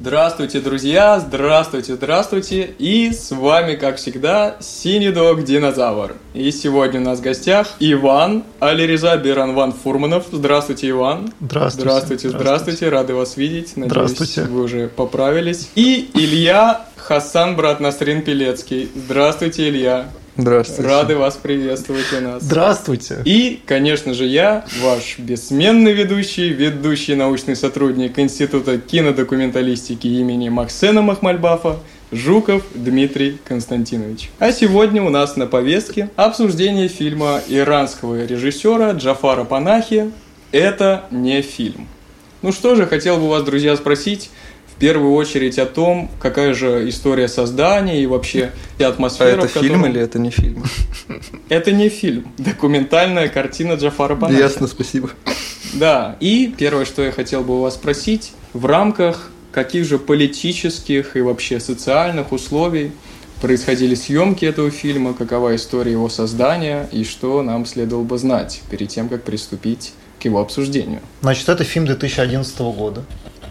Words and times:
Здравствуйте, 0.00 0.60
друзья! 0.60 1.20
Здравствуйте, 1.20 1.94
здравствуйте! 1.96 2.70
И 2.78 3.10
с 3.12 3.32
вами, 3.32 3.74
как 3.74 3.96
всегда, 3.96 4.56
Синий 4.60 5.10
Дог 5.10 5.44
Динозавр. 5.44 6.14
И 6.32 6.50
сегодня 6.52 7.00
у 7.00 7.04
нас 7.04 7.18
в 7.18 7.22
гостях 7.22 7.68
Иван 7.80 8.44
Алириза 8.60 9.14
Биранван 9.18 9.72
Фурманов. 9.72 10.24
Здравствуйте, 10.32 10.88
Иван. 10.88 11.32
Здравствуйте. 11.40 11.82
Здравствуйте, 11.82 12.28
здравствуйте. 12.30 12.88
Рады 12.88 13.14
вас 13.14 13.36
видеть. 13.36 13.76
Надеюсь, 13.76 13.92
Здравствуйте. 14.12 14.42
вы 14.44 14.62
уже 14.62 14.88
поправились. 14.88 15.68
И 15.74 16.10
Илья 16.14 16.86
Хасан, 16.96 17.56
брат 17.56 17.80
Насрин 17.80 18.22
Пелецкий. 18.22 18.88
Здравствуйте, 18.94 19.68
Илья. 19.68 20.06
Здравствуйте. 20.38 20.82
Рады 20.82 21.16
вас 21.16 21.36
приветствовать 21.36 22.12
у 22.12 22.20
нас. 22.20 22.42
Здравствуйте. 22.42 23.22
И, 23.24 23.62
конечно 23.64 24.12
же, 24.12 24.26
я, 24.26 24.66
ваш 24.82 25.18
бессменный 25.18 25.92
ведущий, 25.92 26.50
ведущий 26.50 27.14
научный 27.14 27.56
сотрудник 27.56 28.18
Института 28.18 28.78
кинодокументалистики 28.78 30.06
имени 30.06 30.50
Максена 30.50 31.00
Махмальбафа, 31.00 31.78
Жуков 32.12 32.62
Дмитрий 32.74 33.38
Константинович. 33.44 34.30
А 34.38 34.52
сегодня 34.52 35.02
у 35.02 35.08
нас 35.08 35.36
на 35.36 35.46
повестке 35.46 36.10
обсуждение 36.16 36.88
фильма 36.88 37.40
иранского 37.48 38.26
режиссера 38.26 38.92
Джафара 38.92 39.44
Панахи 39.44 40.12
«Это 40.52 41.04
не 41.10 41.40
фильм». 41.40 41.88
Ну 42.42 42.52
что 42.52 42.76
же, 42.76 42.86
хотел 42.86 43.16
бы 43.16 43.24
у 43.24 43.28
вас, 43.28 43.42
друзья, 43.42 43.74
спросить, 43.74 44.30
в 44.76 44.78
первую 44.78 45.14
очередь 45.14 45.58
о 45.58 45.64
том, 45.64 46.10
какая 46.20 46.52
же 46.52 46.86
история 46.90 47.28
создания 47.28 48.02
и 48.02 48.06
вообще 48.06 48.52
и 48.78 48.82
А 48.82 48.88
атмосфера. 48.88 49.38
это 49.38 49.48
в 49.48 49.52
котором- 49.52 49.68
фильм 49.68 49.86
или 49.86 50.00
это 50.00 50.18
не 50.18 50.30
фильм? 50.30 50.64
Это 51.48 51.72
не 51.72 51.88
фильм. 51.88 52.26
Документальная 52.38 53.28
картина 53.28 53.74
Джафара 53.74 54.16
Панахи. 54.16 54.40
Ясно, 54.40 54.66
спасибо. 54.66 55.10
Да, 55.74 56.16
и 56.20 56.52
первое, 56.58 56.84
что 56.84 57.02
я 57.02 57.12
хотел 57.12 57.42
бы 57.42 57.56
у 57.58 57.60
вас 57.62 57.74
спросить, 57.74 58.32
в 58.52 58.66
рамках 58.66 59.30
каких 59.52 59.86
же 59.86 59.98
политических 59.98 61.16
и 61.16 61.20
вообще 61.22 61.58
социальных 61.60 62.32
условий 62.32 62.92
происходили 63.40 63.94
съемки 63.94 64.44
этого 64.44 64.70
фильма, 64.70 65.14
какова 65.14 65.54
история 65.56 65.92
его 65.92 66.08
создания 66.10 66.88
и 66.92 67.04
что 67.04 67.42
нам 67.42 67.64
следовало 67.64 68.04
бы 68.04 68.18
знать 68.18 68.60
перед 68.70 68.88
тем, 68.90 69.08
как 69.08 69.22
приступить 69.22 69.92
к 70.20 70.24
его 70.26 70.40
обсуждению. 70.40 71.00
Значит, 71.22 71.48
это 71.48 71.64
фильм 71.64 71.86
2011 71.86 72.58
года, 72.76 73.04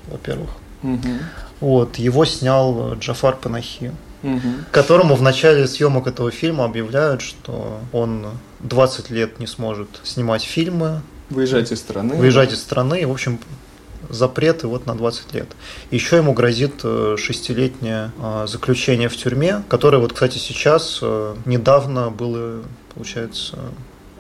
во-первых. 0.08 0.50
Мгм. 0.86 1.20
Вот, 1.62 1.96
его 1.98 2.26
снял 2.26 2.94
Джафар 2.96 3.36
Панахи, 3.38 3.92
Мгм. 4.24 4.66
которому 4.72 5.16
в 5.16 5.22
начале 5.22 5.68
съемок 5.68 6.08
этого 6.08 6.32
фильма 6.32 6.66
объявляют, 6.66 7.22
что 7.22 7.80
он 7.94 8.26
20 8.60 9.10
лет 9.10 9.40
не 9.40 9.48
сможет 9.48 9.88
снимать 10.04 10.44
фильмы, 10.44 11.02
Выезжать 11.30 11.72
из 11.72 11.80
страны. 11.80 12.16
выезжать 12.16 12.52
из 12.54 12.60
страны, 12.60 13.02
и, 13.02 13.06
в 13.06 13.12
общем, 13.12 13.40
запреты 14.10 14.68
вот 14.68 14.86
на 14.86 14.96
20 14.96 15.34
лет. 15.34 15.48
Еще 15.92 16.18
ему 16.18 16.34
грозит 16.34 16.82
э, 16.84 17.16
шестилетнее 17.18 18.12
э, 18.22 18.46
заключение 18.48 19.10
в 19.10 19.18
тюрьме, 19.18 19.64
которое 19.70 19.98
вот, 19.98 20.14
кстати, 20.14 20.38
сейчас 20.38 21.00
э, 21.02 21.36
недавно 21.46 22.12
было, 22.12 22.62
получается, 22.94 23.58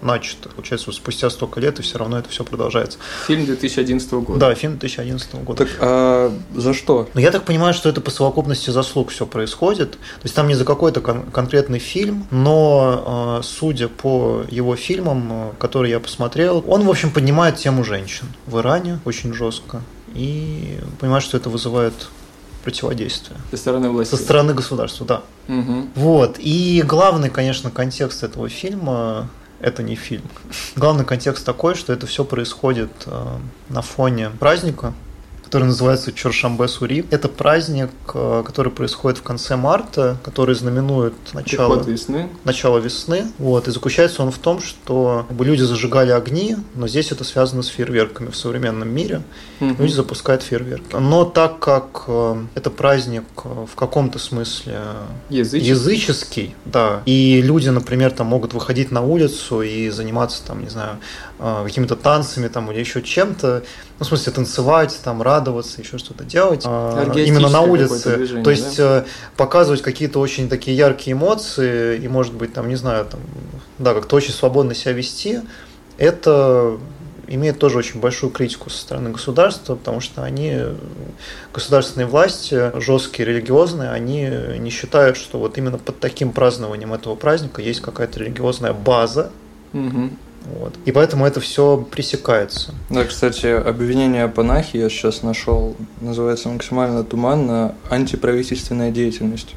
начато. 0.05 0.49
Получается, 0.49 0.87
вот 0.87 0.95
спустя 0.95 1.29
столько 1.29 1.59
лет, 1.59 1.79
и 1.79 1.81
все 1.81 1.97
равно 1.97 2.17
это 2.19 2.29
все 2.29 2.43
продолжается. 2.43 2.97
Фильм 3.27 3.45
2011 3.45 4.11
года. 4.13 4.39
Да, 4.39 4.55
фильм 4.55 4.77
2011 4.77 5.35
года. 5.43 5.65
Так, 5.65 5.75
а 5.79 6.31
за 6.55 6.73
что? 6.73 7.09
Но 7.13 7.21
я 7.21 7.31
так 7.31 7.43
понимаю, 7.43 7.73
что 7.73 7.89
это 7.89 8.01
по 8.01 8.11
совокупности 8.11 8.69
заслуг 8.69 9.09
все 9.09 9.25
происходит. 9.25 9.91
То 9.91 9.97
есть 10.23 10.35
там 10.35 10.47
не 10.47 10.55
за 10.55 10.63
какой-то 10.65 11.01
кон- 11.01 11.23
конкретный 11.31 11.79
фильм, 11.79 12.27
но 12.31 13.39
э, 13.39 13.43
судя 13.43 13.87
по 13.87 14.43
его 14.49 14.75
фильмам, 14.75 15.29
э, 15.31 15.51
которые 15.59 15.91
я 15.91 15.99
посмотрел, 15.99 16.63
он, 16.67 16.83
в 16.85 16.89
общем, 16.89 17.11
поднимает 17.11 17.57
тему 17.57 17.83
женщин 17.83 18.27
в 18.45 18.59
Иране 18.59 18.99
очень 19.05 19.33
жестко. 19.33 19.81
И 20.13 20.77
понимаю, 20.99 21.21
что 21.21 21.35
это 21.35 21.49
вызывает 21.49 21.93
противодействие. 22.63 23.37
Со 23.51 23.57
стороны 23.57 23.89
власти. 23.89 24.11
Со 24.11 24.17
стороны 24.17 24.53
государства, 24.53 25.05
да. 25.05 25.21
Мгм. 25.47 25.89
Вот. 25.95 26.37
И 26.39 26.81
главный, 26.85 27.29
конечно, 27.29 27.69
контекст 27.69 28.23
этого 28.23 28.49
фильма 28.49 29.29
это 29.65 29.81
не 29.81 29.95
фильм. 29.95 30.23
Главный 30.75 31.05
контекст 31.05 31.43
такой, 31.43 31.73
что 31.73 31.91
это 31.91 32.05
все 32.05 32.23
происходит 32.23 32.91
э, 33.07 33.37
на 33.69 33.81
фоне 33.81 34.29
праздника, 34.29 34.93
который 35.45 35.65
называется 35.65 36.11
Чоршамбе 36.11 36.67
Сури. 36.67 37.05
Это 37.11 37.29
праздник, 37.29 37.91
э, 38.13 38.43
который 38.45 38.71
происходит 38.71 39.19
в 39.19 39.21
конце 39.23 39.55
марта, 39.55 40.17
который 40.23 40.55
знаменует 40.55 41.13
начало, 41.33 41.75
Приход 41.75 41.87
весны. 41.87 42.29
начало 42.43 42.79
весны. 42.79 43.27
Вот. 43.37 43.67
И 43.67 43.71
заключается 43.71 44.23
он 44.23 44.31
в 44.31 44.39
том, 44.39 44.59
что 44.59 45.25
люди 45.39 45.61
зажигали 45.61 46.11
огни, 46.11 46.57
но 46.73 46.87
здесь 46.87 47.11
это 47.11 47.23
связано 47.23 47.61
с 47.61 47.67
фейерверками 47.67 48.31
в 48.31 48.35
современном 48.35 48.89
мире. 48.89 49.21
Мгм. 49.59 49.75
Люди 49.79 49.93
запускают 49.93 50.41
фейерверки. 50.41 50.95
Но 50.95 51.25
так 51.25 51.59
как 51.59 52.05
э, 52.07 52.35
это 52.55 52.71
праздник 52.71 53.25
э, 53.43 53.65
в 53.71 53.75
каком-то 53.75 54.17
смысле 54.17 54.79
Языческий. 55.29 55.69
языческий, 55.69 56.55
да. 56.65 57.03
И 57.05 57.41
люди, 57.43 57.69
например, 57.69 58.11
там 58.11 58.27
могут 58.27 58.53
выходить 58.53 58.91
на 58.91 59.01
улицу 59.01 59.61
и 59.61 59.89
заниматься 59.91 60.43
там, 60.45 60.63
не 60.63 60.69
знаю, 60.69 60.97
какими-то 61.37 61.95
танцами 61.95 62.47
там 62.47 62.71
или 62.71 62.79
еще 62.79 63.01
чем-то. 63.01 63.63
Ну, 63.99 64.05
в 64.05 64.07
смысле, 64.07 64.33
танцевать, 64.33 64.97
там, 65.03 65.21
радоваться, 65.21 65.81
еще 65.81 65.97
что-то 65.97 66.23
делать. 66.23 66.65
Оргиастическое 66.65 67.25
Именно 67.25 67.49
на 67.49 67.61
улице. 67.61 68.15
движение, 68.15 68.43
То 68.43 68.51
есть 68.51 68.79
э, 68.79 69.05
показывать 69.35 69.81
какие-то 69.81 70.19
очень 70.19 70.49
такие 70.49 70.75
яркие 70.77 71.13
эмоции 71.13 71.97
и, 71.97 72.07
может 72.07 72.33
быть, 72.33 72.53
там, 72.53 72.69
не 72.69 72.75
знаю, 72.75 73.05
там, 73.05 73.19
да, 73.79 73.93
как-то 73.93 74.15
очень 74.15 74.33
свободно 74.33 74.73
себя 74.73 74.93
вести. 74.93 75.41
Это 75.97 76.77
имеет 77.27 77.57
тоже 77.57 77.79
очень 77.79 77.99
большую 77.99 78.31
критику 78.31 78.69
со 78.69 78.77
стороны 78.77 79.09
государства, 79.09 79.75
потому 79.75 79.99
что 79.99 80.23
они, 80.23 80.57
государственные 81.53 82.05
власти, 82.05 82.71
жесткие, 82.79 83.27
религиозные, 83.27 83.89
они 83.89 84.29
не 84.59 84.69
считают, 84.69 85.17
что 85.17 85.39
вот 85.39 85.57
именно 85.57 85.77
под 85.79 85.99
таким 85.99 86.31
празднованием 86.31 86.93
этого 86.93 87.15
праздника 87.15 87.61
есть 87.61 87.81
какая-то 87.81 88.19
религиозная 88.19 88.73
база, 88.73 89.31
Мгм. 89.73 90.17
Вот. 90.45 90.75
и 90.85 90.91
поэтому 90.91 91.25
это 91.25 91.39
все 91.39 91.77
пресекается. 91.77 92.73
Да, 92.89 93.03
кстати, 93.03 93.47
обвинение 93.47 94.27
Панахи 94.27 94.77
я 94.77 94.89
сейчас 94.89 95.23
нашел, 95.23 95.75
называется 96.01 96.49
максимально 96.49 97.03
туманно 97.03 97.73
антиправительственная 97.89 98.91
деятельность, 98.91 99.55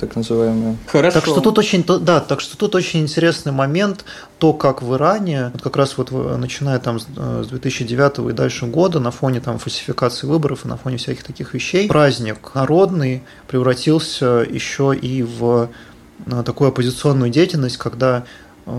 так 0.00 0.14
называемая. 0.16 0.76
Хорошо. 0.86 1.14
Так 1.20 1.24
что 1.26 1.40
тут 1.40 1.58
очень, 1.58 1.84
да, 1.84 2.20
так 2.20 2.40
что 2.40 2.56
тут 2.56 2.74
очень 2.74 3.00
интересный 3.00 3.52
момент, 3.52 4.04
то, 4.38 4.52
как 4.52 4.82
в 4.82 4.94
Иране, 4.94 5.50
вот 5.52 5.62
как 5.62 5.76
раз 5.76 5.96
вот 5.98 6.10
в- 6.10 6.36
начиная 6.36 6.78
там 6.78 7.00
с 7.00 7.06
э, 7.16 7.42
с 7.44 7.48
2009 7.48 8.30
и 8.30 8.32
дальше 8.32 8.66
года, 8.66 9.00
на 9.00 9.10
фоне 9.10 9.40
там 9.40 9.58
фальсификации 9.58 10.26
выборов 10.26 10.64
и 10.64 10.68
на 10.68 10.76
фоне 10.76 10.96
всяких 10.98 11.24
таких 11.24 11.54
вещей, 11.54 11.88
праздник 11.88 12.54
народный 12.54 13.22
превратился 13.48 14.46
еще 14.48 14.94
и 14.96 15.22
в 15.22 15.68
э, 16.26 16.42
такую 16.44 16.68
оппозиционную 16.68 17.30
деятельность, 17.30 17.76
когда 17.76 18.18
э, 18.18 18.22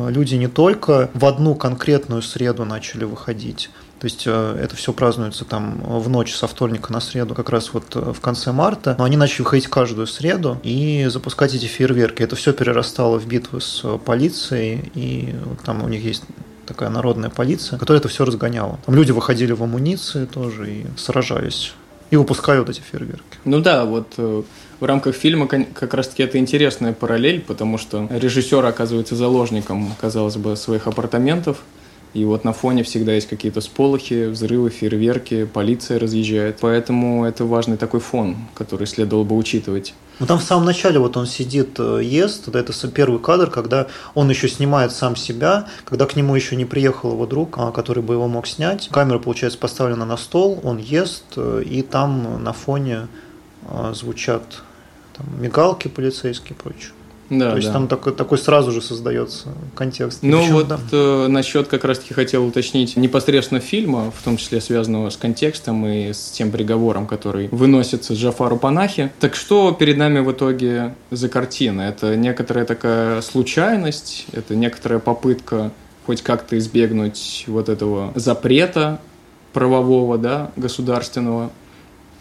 люди 0.09 0.35
не 0.35 0.47
только 0.47 1.09
в 1.13 1.25
одну 1.25 1.55
конкретную 1.55 2.21
среду 2.21 2.65
начали 2.65 3.03
выходить, 3.03 3.69
то 3.99 4.05
есть 4.05 4.23
э, 4.25 4.57
это 4.61 4.75
все 4.75 4.93
празднуется 4.93 5.43
там 5.43 5.81
в 5.83 6.09
ночь 6.09 6.33
со 6.33 6.47
вторника 6.47 6.91
на 6.93 7.01
среду, 7.01 7.35
как 7.35 7.49
раз 7.49 7.73
вот 7.73 7.95
э, 7.95 8.13
в 8.13 8.21
конце 8.21 8.53
марта. 8.53 8.95
Но 8.97 9.03
они 9.03 9.17
начали 9.17 9.41
выходить 9.41 9.67
каждую 9.67 10.07
среду 10.07 10.57
и 10.63 11.07
запускать 11.09 11.53
эти 11.53 11.65
фейерверки. 11.65 12.23
Это 12.23 12.35
все 12.37 12.53
перерастало 12.53 13.19
в 13.19 13.27
битвы 13.27 13.59
с 13.59 13.81
э, 13.83 13.97
полицией, 14.03 14.89
и 14.95 15.35
там 15.65 15.83
у 15.83 15.89
них 15.89 16.03
есть 16.03 16.23
такая 16.65 16.89
народная 16.89 17.29
полиция, 17.29 17.77
которая 17.77 17.99
это 17.99 18.07
все 18.07 18.23
разгоняла. 18.23 18.79
Там 18.85 18.95
люди 18.95 19.11
выходили 19.11 19.51
в 19.51 19.63
амуниции 19.63 20.25
тоже 20.25 20.71
и 20.71 20.85
сражались. 20.95 21.73
И 22.11 22.15
выпускали 22.15 22.59
вот 22.59 22.69
эти 22.69 22.81
фейерверки. 22.81 23.23
Ну 23.45 23.59
да, 23.59 23.85
вот 23.85 24.13
э, 24.17 24.43
в 24.79 24.85
рамках 24.85 25.15
фильма 25.15 25.47
как 25.47 25.93
раз-таки 25.93 26.23
это 26.23 26.37
интересная 26.37 26.93
параллель, 26.93 27.41
потому 27.41 27.77
что 27.77 28.07
режиссер 28.09 28.65
оказывается 28.65 29.15
заложником, 29.15 29.93
казалось 29.99 30.37
бы, 30.37 30.55
своих 30.55 30.87
апартаментов. 30.87 31.59
И 32.13 32.25
вот 32.25 32.43
на 32.43 32.53
фоне 32.53 32.81
всегда 32.83 33.13
есть 33.13 33.27
какие-то 33.27 33.61
сполохи, 33.61 34.25
взрывы, 34.25 34.71
фейерверки, 34.71 35.45
полиция 35.45 35.99
разъезжает. 35.99 36.57
Поэтому 36.59 37.25
это 37.25 37.45
важный 37.45 37.77
такой 37.77 37.99
фон, 37.99 38.37
который 38.55 38.87
следовало 38.87 39.23
бы 39.23 39.35
учитывать. 39.35 39.93
Ну 40.19 40.25
там 40.25 40.37
в 40.37 40.43
самом 40.43 40.65
начале 40.65 40.99
вот 40.99 41.15
он 41.15 41.25
сидит, 41.25 41.79
э, 41.79 42.01
ест, 42.03 42.49
да, 42.49 42.59
это 42.59 42.73
первый 42.89 43.21
кадр, 43.21 43.49
когда 43.49 43.87
он 44.15 44.29
еще 44.29 44.49
снимает 44.49 44.91
сам 44.91 45.15
себя, 45.15 45.67
когда 45.85 46.05
к 46.05 46.15
нему 46.17 46.35
еще 46.35 46.57
не 46.57 46.65
приехал 46.65 47.13
его 47.13 47.25
друг, 47.25 47.57
а, 47.57 47.71
который 47.71 48.03
бы 48.03 48.15
его 48.15 48.27
мог 48.27 48.45
снять. 48.45 48.89
Камера, 48.91 49.19
получается, 49.19 49.57
поставлена 49.57 50.05
на 50.05 50.17
стол, 50.17 50.59
он 50.63 50.77
ест, 50.77 51.23
э, 51.37 51.63
и 51.65 51.81
там 51.83 52.43
на 52.43 52.51
фоне 52.51 53.07
а, 53.65 53.93
звучат 53.93 54.61
там, 55.15 55.41
мигалки 55.41 55.87
полицейские 55.87 56.51
и 56.51 56.61
прочее. 56.61 56.91
Да, 57.29 57.51
То 57.51 57.55
есть 57.57 57.67
да. 57.67 57.73
там 57.73 57.87
такой, 57.87 58.13
такой 58.13 58.37
сразу 58.37 58.71
же 58.71 58.81
создается 58.81 59.49
контекст. 59.75 60.19
Ну 60.23 60.39
Причем, 60.39 60.53
вот 60.53 60.67
да. 60.67 60.79
э, 60.91 61.27
насчет 61.27 61.67
как 61.67 61.83
раз-таки 61.83 62.13
хотел 62.13 62.45
уточнить 62.45 62.97
непосредственно 62.97 63.59
фильма, 63.59 64.11
в 64.11 64.23
том 64.23 64.37
числе 64.37 64.61
связанного 64.61 65.09
с 65.09 65.17
контекстом 65.17 65.85
и 65.85 66.11
с 66.11 66.31
тем 66.31 66.51
приговором, 66.51 67.05
который 67.05 67.47
выносится 67.49 68.15
Джафару 68.15 68.57
Панахи. 68.57 69.11
Так 69.19 69.35
что 69.35 69.71
перед 69.71 69.97
нами 69.97 70.19
в 70.19 70.31
итоге 70.31 70.95
за 71.11 71.29
картина? 71.29 71.81
Это 71.81 72.15
некоторая 72.15 72.65
такая 72.65 73.21
случайность, 73.21 74.25
это 74.31 74.55
некоторая 74.55 74.99
попытка 74.99 75.71
хоть 76.05 76.23
как-то 76.23 76.57
избегнуть 76.57 77.43
вот 77.45 77.69
этого 77.69 78.11
запрета 78.15 78.99
правового, 79.53 80.17
да, 80.17 80.51
государственного, 80.55 81.51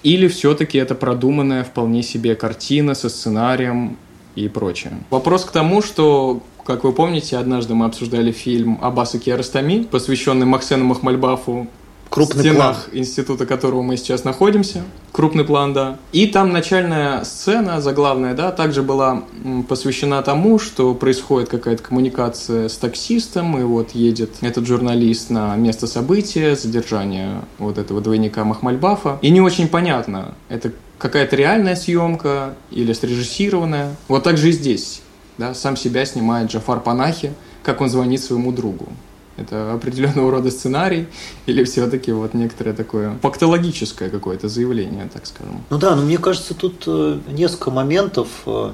или 0.02 0.28
все-таки 0.28 0.78
это 0.78 0.94
продуманная 0.94 1.64
вполне 1.64 2.02
себе 2.02 2.34
картина 2.34 2.94
со 2.94 3.08
сценарием 3.08 3.96
и 4.44 4.48
прочее. 4.48 4.92
Вопрос 5.10 5.44
к 5.44 5.50
тому, 5.50 5.82
что, 5.82 6.40
как 6.64 6.84
вы 6.84 6.92
помните, 6.92 7.36
однажды 7.36 7.74
мы 7.74 7.86
обсуждали 7.86 8.32
фильм 8.32 8.78
Аббаса 8.80 9.18
Киаростами, 9.18 9.82
посвященный 9.82 10.46
Максену 10.46 10.84
Махмальбафу, 10.84 11.66
Крупный 12.10 12.42
в 12.42 12.46
стенах 12.46 12.84
план. 12.84 12.98
института, 12.98 13.44
которого 13.44 13.82
мы 13.82 13.96
сейчас 13.98 14.24
находимся. 14.24 14.82
Крупный 15.12 15.44
план, 15.44 15.74
да. 15.74 15.98
И 16.12 16.26
там 16.26 16.52
начальная 16.52 17.22
сцена, 17.24 17.80
заглавная, 17.80 18.34
да, 18.34 18.50
также 18.50 18.82
была 18.82 19.24
посвящена 19.68 20.22
тому, 20.22 20.58
что 20.58 20.94
происходит 20.94 21.48
какая-то 21.48 21.82
коммуникация 21.82 22.68
с 22.68 22.76
таксистом, 22.76 23.58
и 23.58 23.62
вот 23.62 23.90
едет 23.90 24.30
этот 24.40 24.66
журналист 24.66 25.30
на 25.30 25.54
место 25.56 25.86
события, 25.86 26.56
задержание 26.56 27.42
вот 27.58 27.76
этого 27.76 28.00
двойника 28.00 28.44
Махмальбафа. 28.44 29.18
И 29.20 29.30
не 29.30 29.40
очень 29.40 29.68
понятно, 29.68 30.34
это 30.48 30.72
какая-то 30.98 31.36
реальная 31.36 31.76
съемка 31.76 32.54
или 32.70 32.92
срежиссированная. 32.92 33.96
Вот 34.08 34.24
так 34.24 34.36
же 34.36 34.50
и 34.50 34.52
здесь. 34.52 35.02
Да, 35.38 35.54
сам 35.54 35.76
себя 35.76 36.04
снимает 36.04 36.50
Джафар 36.50 36.80
Панахи, 36.80 37.32
как 37.62 37.80
он 37.80 37.88
звонит 37.88 38.20
своему 38.20 38.52
другу. 38.52 38.88
Это 39.36 39.72
определенного 39.72 40.32
рода 40.32 40.50
сценарий 40.50 41.06
или 41.46 41.62
все-таки 41.62 42.10
вот 42.10 42.34
некоторое 42.34 42.72
такое 42.72 43.16
фактологическое 43.22 44.10
какое-то 44.10 44.48
заявление, 44.48 45.08
так 45.12 45.26
скажем? 45.26 45.62
Ну 45.70 45.78
да, 45.78 45.94
но 45.94 46.02
мне 46.02 46.18
кажется, 46.18 46.54
тут 46.54 46.82
э, 46.88 47.20
несколько 47.28 47.70
моментов. 47.70 48.28
Э, 48.46 48.72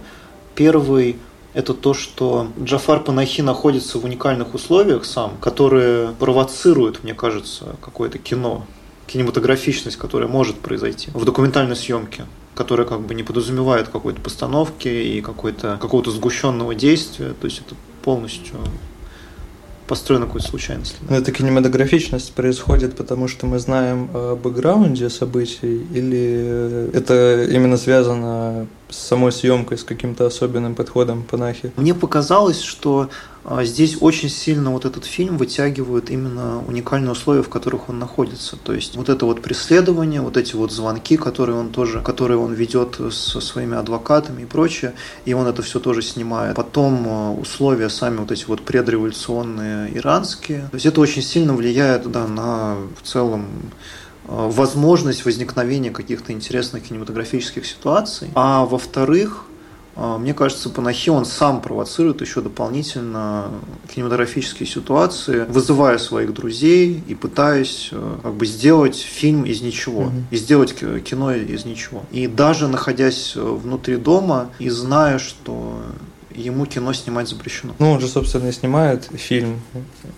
Первый 0.55 1.17
это 1.53 1.75
то, 1.75 1.94
что 1.94 2.49
Джафар 2.61 3.00
Панахи 3.00 3.41
находится 3.41 3.99
в 3.99 4.05
уникальных 4.05 4.55
условиях 4.55 5.05
сам, 5.05 5.32
которые 5.41 6.11
провоцируют, 6.19 7.05
мне 7.05 7.15
кажется, 7.15 7.76
какое-то 7.81 8.19
кино, 8.19 8.67
кинематографичность, 9.06 9.96
которая 9.96 10.28
может 10.28 10.58
произойти 10.58 11.10
в 11.14 11.24
документальной 11.24 11.76
съемке 11.76 12.24
которая 12.54 12.86
как 12.86 13.00
бы 13.00 13.14
не 13.14 13.22
подразумевает 13.22 13.88
какой-то 13.88 14.20
постановки 14.20 14.88
и 14.88 15.20
какой-то, 15.20 15.76
какого-то 15.80 16.10
сгущенного 16.10 16.74
действия. 16.74 17.34
То 17.40 17.46
есть 17.46 17.62
это 17.66 17.74
полностью 18.02 18.56
построено 19.86 20.26
какой-то 20.26 20.48
случайности. 20.48 20.96
Но 21.08 21.16
эта 21.16 21.30
кинематографичность 21.32 22.32
происходит 22.32 22.96
потому, 22.96 23.28
что 23.28 23.46
мы 23.46 23.58
знаем 23.58 24.08
о 24.14 24.36
бэкграунде 24.36 25.10
событий, 25.10 25.86
или 25.92 26.90
это 26.94 27.44
именно 27.50 27.76
связано 27.76 28.66
с 28.94 29.08
самой 29.08 29.32
съемкой, 29.32 29.79
с 29.79 29.85
каким-то 29.85 30.26
особенным 30.26 30.75
подходом 30.75 31.25
Панахи? 31.25 31.73
Мне 31.76 31.94
показалось, 31.94 32.62
что 32.62 33.11
а, 33.44 33.64
здесь 33.64 33.99
очень 34.00 34.31
сильно 34.31 34.70
вот 34.70 34.85
этот 34.85 35.05
фильм 35.05 35.37
вытягивает 35.37 36.11
именно 36.11 36.62
уникальные 36.67 37.12
условия, 37.12 37.43
в 37.43 37.49
которых 37.49 37.88
он 37.88 37.99
находится. 37.99 38.56
То 38.56 38.73
есть 38.73 38.96
вот 38.96 39.08
это 39.08 39.26
вот 39.26 39.43
преследование, 39.43 40.20
вот 40.20 40.37
эти 40.37 40.55
вот 40.55 40.73
звонки, 40.73 41.17
которые 41.17 41.58
он 41.58 41.70
тоже, 41.70 42.00
которые 42.00 42.38
он 42.38 42.55
ведет 42.55 42.99
со 43.11 43.41
своими 43.41 43.76
адвокатами 43.76 44.43
и 44.43 44.46
прочее, 44.46 44.94
и 45.25 45.35
он 45.35 45.47
это 45.47 45.62
все 45.62 45.81
тоже 45.81 46.00
снимает. 46.00 46.56
Потом 46.56 47.06
а, 47.06 47.32
условия 47.32 47.90
сами 47.90 48.19
вот 48.19 48.31
эти 48.31 48.47
вот 48.47 48.62
предреволюционные 48.62 49.97
иранские. 49.99 50.69
То 50.70 50.76
есть 50.76 50.87
это 50.87 51.00
очень 51.00 51.23
сильно 51.23 51.55
влияет 51.55 52.11
да, 52.11 52.26
на 52.26 52.76
в 53.02 53.06
целом 53.06 53.47
возможность 54.26 55.25
возникновения 55.25 55.91
каких-то 55.91 56.32
интересных 56.32 56.85
кинематографических 56.85 57.67
ситуаций. 57.67 58.31
А 58.35 58.65
во-вторых, 58.65 59.47
а, 59.97 60.19
мне 60.19 60.35
кажется, 60.35 60.71
Панахи 60.71 61.11
он 61.11 61.25
сам 61.25 61.61
провоцирует 61.61 62.21
еще 62.21 62.41
дополнительно 62.41 63.50
кинематографические 63.94 64.67
ситуации, 64.67 65.44
вызывая 65.49 65.99
своих 65.99 66.35
друзей 66.35 67.03
и 67.06 67.15
пытаясь 67.15 67.91
э, 67.93 68.17
как 68.23 68.35
бы 68.35 68.47
сделать 68.47 68.97
фильм 68.97 69.44
из 69.44 69.62
ничего, 69.62 70.05
mm-hmm. 70.05 70.23
и 70.31 70.37
сделать 70.37 70.75
кино 70.75 71.35
из 71.35 71.65
ничего. 71.65 72.03
И 72.11 72.26
даже 72.26 72.67
находясь 72.67 73.37
внутри 73.37 73.97
дома 73.97 74.50
и 74.59 74.69
зная, 74.69 75.19
что 75.19 75.82
ему 76.35 76.67
кино 76.67 76.93
снимать 76.93 77.29
запрещено. 77.29 77.75
Ну, 77.79 77.93
он 77.93 78.00
же, 78.00 78.09
собственно, 78.09 78.49
и 78.49 78.53
снимает 78.53 79.09
фильм, 79.15 79.61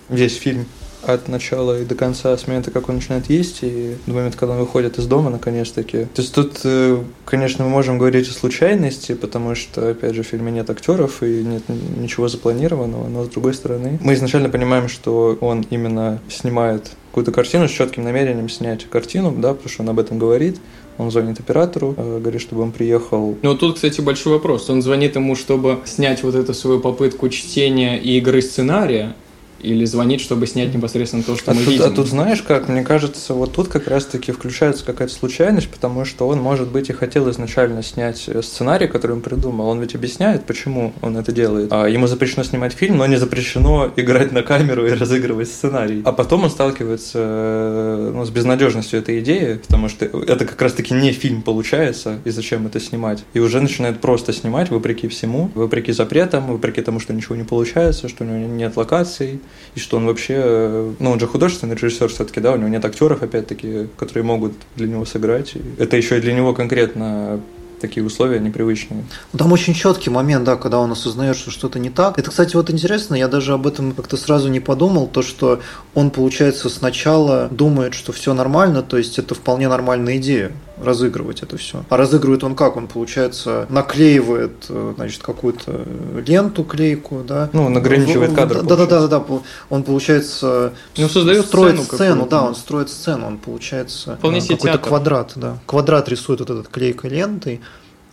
весь 0.09 0.37
фильм 0.37 0.67
от 1.09 1.29
начала 1.29 1.81
и 1.81 1.85
до 1.85 1.95
конца, 1.95 2.37
с 2.37 2.47
момента, 2.47 2.71
как 2.71 2.89
он 2.89 2.97
начинает 2.97 3.29
есть, 3.31 3.59
и 3.63 3.97
до 4.07 4.15
момента, 4.15 4.39
когда 4.39 4.55
он 4.55 4.61
выходит 4.61 4.99
из 4.99 5.07
дома, 5.07 5.31
наконец-таки. 5.31 6.05
То 6.15 6.23
есть 6.23 6.35
тут, 6.35 6.61
э, 6.65 7.03
конечно, 7.25 7.65
мы 7.65 7.71
можем 7.71 7.99
говорить 7.99 8.29
о 8.29 8.33
случайности, 8.33 9.15
потому 9.15 9.55
что, 9.55 9.91
опять 9.91 10.15
же, 10.15 10.23
в 10.23 10.27
фильме 10.27 10.53
нет 10.53 10.69
актеров 10.71 11.23
и 11.23 11.43
нет 11.43 11.63
ничего 11.69 12.29
запланированного, 12.29 13.09
но 13.09 13.25
с 13.25 13.29
другой 13.29 13.55
стороны, 13.55 13.99
мы 14.03 14.15
изначально 14.15 14.49
понимаем, 14.49 14.89
что 14.89 15.37
он 15.41 15.65
именно 15.71 16.21
снимает 16.29 16.91
какую-то 17.09 17.33
картину 17.33 17.67
с 17.67 17.71
четким 17.71 18.05
намерением 18.05 18.49
снять 18.51 18.85
картину, 18.91 19.35
да, 19.37 19.55
потому 19.55 19.71
что 19.71 19.83
он 19.83 19.89
об 19.89 19.99
этом 19.99 20.19
говорит, 20.19 20.59
он 20.99 21.11
звонит 21.11 21.41
оператору, 21.41 21.95
э, 21.97 22.19
говорит, 22.21 22.41
чтобы 22.41 22.63
он 22.63 22.73
приехал. 22.73 23.37
Ну, 23.43 23.55
тут, 23.57 23.77
кстати, 23.77 24.01
большой 24.01 24.35
вопрос. 24.35 24.69
Он 24.71 24.83
звонит 24.83 25.17
ему, 25.17 25.35
чтобы 25.35 25.79
снять 25.85 26.23
вот 26.23 26.35
эту 26.35 26.55
свою 26.55 26.81
попытку 26.81 27.29
чтения 27.29 27.99
и 27.99 28.19
игры 28.19 28.43
сценария, 28.43 29.15
или 29.61 29.85
звонить, 29.85 30.21
чтобы 30.21 30.47
снять 30.47 30.75
непосредственно 30.75 31.23
то, 31.23 31.37
что 31.37 31.51
а 31.51 31.55
мы 31.55 31.61
тут, 31.61 31.73
видим. 31.73 31.85
А 31.85 31.91
тут 31.91 32.07
знаешь 32.07 32.43
как, 32.43 32.69
мне 32.69 32.83
кажется, 32.83 33.35
вот 33.35 33.53
тут 33.53 33.69
как 33.69 33.89
раз-таки 33.89 34.33
включается 34.33 34.85
какая-то 34.85 35.13
случайность, 35.13 35.69
потому 35.69 36.05
что 36.05 36.29
он, 36.29 36.41
может 36.41 36.69
быть, 36.69 36.91
и 36.91 36.93
хотел 36.93 37.31
изначально 37.31 37.83
снять 37.83 38.25
э, 38.29 38.43
сценарий, 38.43 38.87
который 38.87 39.13
он 39.13 39.21
придумал. 39.23 39.69
Он 39.69 39.81
ведь 39.81 39.95
объясняет, 39.95 40.45
почему 40.45 40.93
он 41.03 41.17
это 41.17 41.33
делает. 41.33 41.73
А 41.73 41.87
ему 41.87 42.07
запрещено 42.07 42.45
снимать 42.45 42.73
фильм, 42.73 42.99
но 42.99 43.07
не 43.07 43.17
запрещено 43.17 43.93
играть 43.97 44.33
на 44.33 44.43
камеру 44.43 44.87
и 44.87 44.91
разыгрывать 44.93 45.49
сценарий. 45.49 46.03
А 46.05 46.13
потом 46.13 46.45
он 46.45 46.51
сталкивается 46.51 47.19
э, 47.21 48.13
ну, 48.15 48.25
с 48.25 48.31
безнадежностью 48.31 49.01
этой 49.01 49.21
идеи, 49.21 49.61
потому 49.67 49.89
что 49.89 50.05
это 50.05 50.45
как 50.45 50.61
раз-таки 50.61 50.95
не 50.95 51.13
фильм 51.13 51.43
получается, 51.43 52.19
и 52.25 52.31
зачем 52.31 52.67
это 52.67 52.81
снимать. 52.81 53.25
И 53.35 53.41
уже 53.41 53.61
начинает 53.61 54.01
просто 54.01 54.33
снимать, 54.33 54.71
вопреки 54.71 55.09
всему, 55.09 55.51
вопреки 55.55 55.93
запретам, 55.93 56.47
вопреки 56.47 56.83
тому, 56.83 57.01
что 57.01 57.13
ничего 57.13 57.37
не 57.37 57.45
получается, 57.45 58.09
что 58.09 58.25
у 58.25 58.27
него 58.27 58.39
нет 58.39 58.77
локаций, 58.77 59.41
и 59.75 59.81
что 59.81 59.97
он 59.97 60.07
вообще, 60.07 60.35
э, 60.37 60.93
ну, 60.99 61.11
он 61.11 61.21
же 61.21 61.27
художественный 61.27 61.75
режиссер 61.75 62.09
все-таки, 62.09 62.41
да, 62.41 62.53
у 62.53 62.57
него 62.57 62.69
нет 62.69 62.85
актеров, 62.85 63.23
опять-таки, 63.23 63.89
которые 63.97 64.25
могут 64.25 64.53
для 64.77 64.89
него 64.89 65.05
сыграть. 65.05 65.55
Это 65.79 65.97
еще 65.97 66.19
и 66.19 66.21
для 66.21 66.33
него 66.33 66.55
конкретно 66.55 67.41
такие 67.81 68.05
условия 68.05 68.41
непривычные. 68.41 69.05
Ну, 69.33 69.39
там 69.39 69.53
очень 69.53 69.75
четкий 69.75 70.11
момент, 70.11 70.45
да, 70.45 70.57
когда 70.57 70.79
он 70.79 70.93
осознает, 70.93 71.37
что 71.37 71.51
что-то 71.51 71.79
не 71.79 71.91
так. 71.91 72.19
Это, 72.19 72.31
кстати, 72.31 72.57
вот 72.57 72.71
интересно, 72.71 73.15
я 73.15 73.29
даже 73.29 73.53
об 73.53 73.67
этом 73.67 73.93
как-то 73.93 74.17
сразу 74.17 74.49
не 74.49 74.61
подумал, 74.61 75.07
то, 75.07 75.23
что 75.23 75.61
он, 75.95 76.11
получается, 76.11 76.69
сначала 76.69 77.49
думает, 77.51 77.95
что 77.95 78.13
все 78.13 78.35
нормально, 78.35 78.83
то 78.83 78.97
есть 78.97 79.19
это 79.19 79.35
вполне 79.35 79.69
нормальная 79.69 80.17
идея 80.17 80.53
разыгрывать 80.81 81.43
это 81.43 81.57
все. 81.57 81.85
А 81.89 81.97
разыгрывает 81.97 82.45
он 82.45 82.55
как? 82.55 82.77
Он, 82.77 82.87
получается, 82.87 83.67
наклеивает, 83.69 84.67
э, 84.69 84.95
значит, 84.97 85.23
какую-то 85.23 85.85
ленту, 86.27 86.65
клейку, 86.65 87.23
да? 87.27 87.51
Ну, 87.53 87.65
он 87.65 87.77
ограничивает 87.77 88.35
кадр. 88.35 88.63
Да, 88.63 88.77
да, 88.77 88.87
да, 88.87 89.07
да, 89.07 89.21
да. 89.21 89.25
Он, 89.71 89.83
получается, 89.83 90.73
ну, 90.97 91.09
создает 91.09 91.47
строит 91.47 91.81
сцену, 91.81 91.97
сцену 91.97 92.27
да, 92.29 92.43
он 92.43 92.55
строит 92.55 92.91
сцену, 92.91 93.27
он, 93.27 93.39
получается, 93.39 94.17
Вполне 94.17 94.41
какой-то 94.41 94.79
квадрат, 94.79 95.33
да. 95.37 95.59
Квадрат 95.67 96.09
рисует 96.09 96.41
вот 96.41 96.51
этот 96.51 96.69
клейкой 96.69 97.11
лентой, 97.11 97.61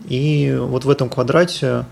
и 0.05 0.55
вот 0.59 0.85
в 0.85 0.89
этом 0.89 1.09
квадрате 1.09 1.85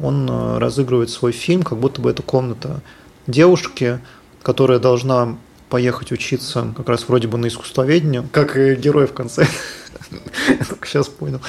он 0.00 0.28
э, 0.28 0.58
разыгрывает 0.58 1.10
свой 1.10 1.32
фильм, 1.32 1.62
как 1.62 1.78
будто 1.78 2.00
бы 2.00 2.10
это 2.10 2.22
комната 2.22 2.80
девушки, 3.26 4.00
которая 4.42 4.78
должна 4.78 5.36
поехать 5.68 6.12
учиться 6.12 6.72
как 6.76 6.88
раз 6.88 7.08
вроде 7.08 7.28
бы 7.28 7.38
на 7.38 7.48
искусствоведение, 7.48 8.26
как 8.32 8.56
и 8.56 8.74
герой 8.74 9.06
в 9.06 9.12
конце. 9.12 9.46
Я 10.48 10.64
только 10.64 10.86
сейчас 10.86 11.08
понял. 11.08 11.40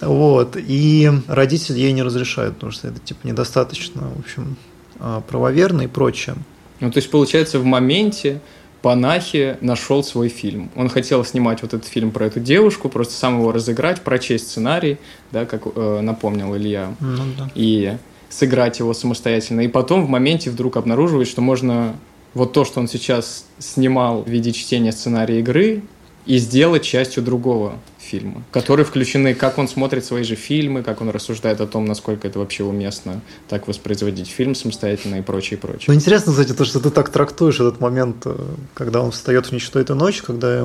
Вот. 0.00 0.56
И 0.56 1.10
родители 1.26 1.78
ей 1.78 1.92
не 1.92 2.02
разрешают, 2.02 2.54
потому 2.54 2.72
что 2.72 2.88
это 2.88 3.00
типа 3.00 3.26
недостаточно, 3.26 4.10
в 4.14 4.20
общем, 4.20 4.56
а, 4.98 5.20
правоверно 5.22 5.82
и 5.82 5.86
прочее. 5.86 6.36
Ну, 6.80 6.90
то 6.90 6.98
есть, 6.98 7.10
получается, 7.10 7.58
в 7.58 7.64
моменте 7.64 8.40
Панахи 8.82 9.56
нашел 9.60 10.04
свой 10.04 10.28
фильм. 10.28 10.70
Он 10.76 10.88
хотел 10.88 11.24
снимать 11.24 11.62
вот 11.62 11.72
этот 11.72 11.88
фильм 11.88 12.10
про 12.10 12.26
эту 12.26 12.40
девушку, 12.40 12.88
просто 12.88 13.14
сам 13.14 13.38
его 13.38 13.50
разыграть, 13.50 14.02
прочесть 14.02 14.48
сценарий, 14.48 14.98
да, 15.32 15.46
как 15.46 15.62
э, 15.74 16.00
напомнил 16.02 16.54
Илья, 16.54 16.94
ну, 17.00 17.22
да. 17.38 17.50
и 17.54 17.96
сыграть 18.28 18.80
его 18.80 18.92
самостоятельно. 18.92 19.62
И 19.62 19.68
потом 19.68 20.04
в 20.04 20.10
моменте 20.10 20.50
вдруг 20.50 20.76
обнаруживает, 20.76 21.28
что 21.28 21.40
можно 21.40 21.96
вот 22.34 22.52
то, 22.52 22.64
что 22.64 22.80
он 22.80 22.88
сейчас 22.88 23.46
снимал 23.58 24.22
в 24.22 24.28
виде 24.28 24.52
чтения 24.52 24.92
сценария 24.92 25.38
игры, 25.38 25.82
и 26.26 26.38
сделать 26.38 26.82
частью 26.82 27.22
другого 27.22 27.78
фильма, 28.04 28.42
которые 28.52 28.84
включены, 28.84 29.34
как 29.34 29.58
он 29.58 29.68
смотрит 29.68 30.04
свои 30.04 30.22
же 30.22 30.34
фильмы, 30.34 30.82
как 30.82 31.00
он 31.00 31.10
рассуждает 31.10 31.60
о 31.60 31.66
том, 31.66 31.84
насколько 31.84 32.28
это 32.28 32.38
вообще 32.38 32.64
уместно 32.64 33.20
так 33.48 33.66
воспроизводить 33.66 34.28
фильм 34.28 34.54
самостоятельно 34.54 35.16
и 35.16 35.22
прочее, 35.22 35.58
прочее. 35.58 35.84
Ну, 35.88 35.94
интересно, 35.94 36.32
кстати, 36.32 36.52
то, 36.52 36.64
что 36.64 36.80
ты 36.80 36.90
так 36.90 37.08
трактуешь 37.10 37.60
этот 37.60 37.80
момент, 37.80 38.22
э, 38.26 38.36
когда 38.74 39.00
он 39.00 39.10
встает 39.10 39.46
в 39.46 39.52
ничто 39.52 39.80
эту 39.80 39.94
ночь, 39.94 40.22
когда 40.22 40.64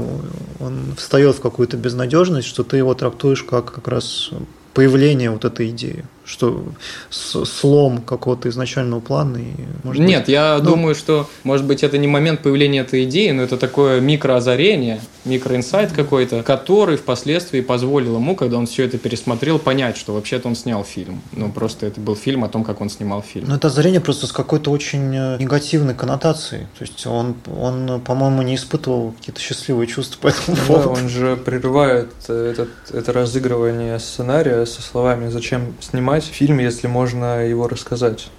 он 0.60 0.96
встает 0.98 1.36
в 1.36 1.42
какую-то 1.42 1.78
безнадежность, 1.78 2.48
что 2.48 2.64
ты 2.64 2.78
его 2.78 2.94
трактуешь 2.94 3.44
как 3.44 3.72
как 3.72 3.88
раз 3.88 4.32
появление 4.74 5.32
вот 5.32 5.46
этой 5.46 5.70
идеи, 5.70 6.06
что 6.30 6.64
слом 7.10 8.02
какого-то 8.02 8.50
изначального 8.50 9.00
плана. 9.00 9.38
И, 9.38 9.48
может 9.84 10.04
Нет, 10.04 10.22
быть, 10.22 10.30
я 10.30 10.60
ну... 10.60 10.72
думаю, 10.72 10.94
что, 10.94 11.28
может 11.44 11.66
быть, 11.66 11.84
это 11.84 11.98
не 11.98 12.08
момент 12.08 12.42
появления 12.42 12.82
этой 12.82 13.06
идеи, 13.06 13.32
но 13.32 13.42
это 13.42 13.58
такое 13.58 14.00
микроозарение, 14.00 15.02
микроинсайт 15.26 15.92
какой-то, 15.92 16.44
который 16.44 16.98
впоследствии 16.98 17.62
позволил 17.62 18.18
ему, 18.18 18.36
когда 18.36 18.58
он 18.58 18.68
все 18.68 18.86
это 18.86 19.00
пересмотрел, 19.00 19.58
понять, 19.58 19.98
что 19.98 20.14
вообще-то 20.14 20.48
он 20.48 20.56
снял 20.56 20.84
фильм. 20.84 21.22
Ну, 21.32 21.52
просто 21.52 21.88
это 21.88 22.00
был 22.00 22.16
фильм 22.16 22.44
о 22.44 22.48
том, 22.48 22.64
как 22.64 22.80
он 22.80 22.90
снимал 22.90 23.24
фильм. 23.24 23.48
Ну, 23.50 23.56
это 23.56 23.68
озарение 23.68 24.00
просто 24.00 24.28
с 24.28 24.32
какой-то 24.32 24.70
очень 24.70 25.16
э, 25.16 25.38
негативной 25.40 25.96
коннотацией. 25.96 26.68
То 26.78 26.86
есть 26.86 27.08
он, 27.08 27.36
он 27.60 28.02
по-моему, 28.02 28.44
не 28.44 28.56
испытывал 28.56 29.14
какие-то 29.18 29.42
счастливые 29.42 29.88
чувства 29.88 30.22
по 30.22 30.28
этому 30.28 30.58
поводу. 30.68 30.94
Да, 30.94 31.02
он 31.02 31.10
же 31.10 31.36
прерывает 31.38 32.12
э, 32.28 32.52
этот, 32.52 32.70
это 32.92 33.14
разыгрывание 33.14 33.98
сценария 34.00 34.66
со 34.68 34.84
словами 34.84 35.30
«Зачем 35.30 35.74
снимать 35.80 36.19
фильм, 36.26 36.60
если 36.60 36.88
можно 36.88 37.46
его 37.46 37.68
рассказать?» 37.68 38.30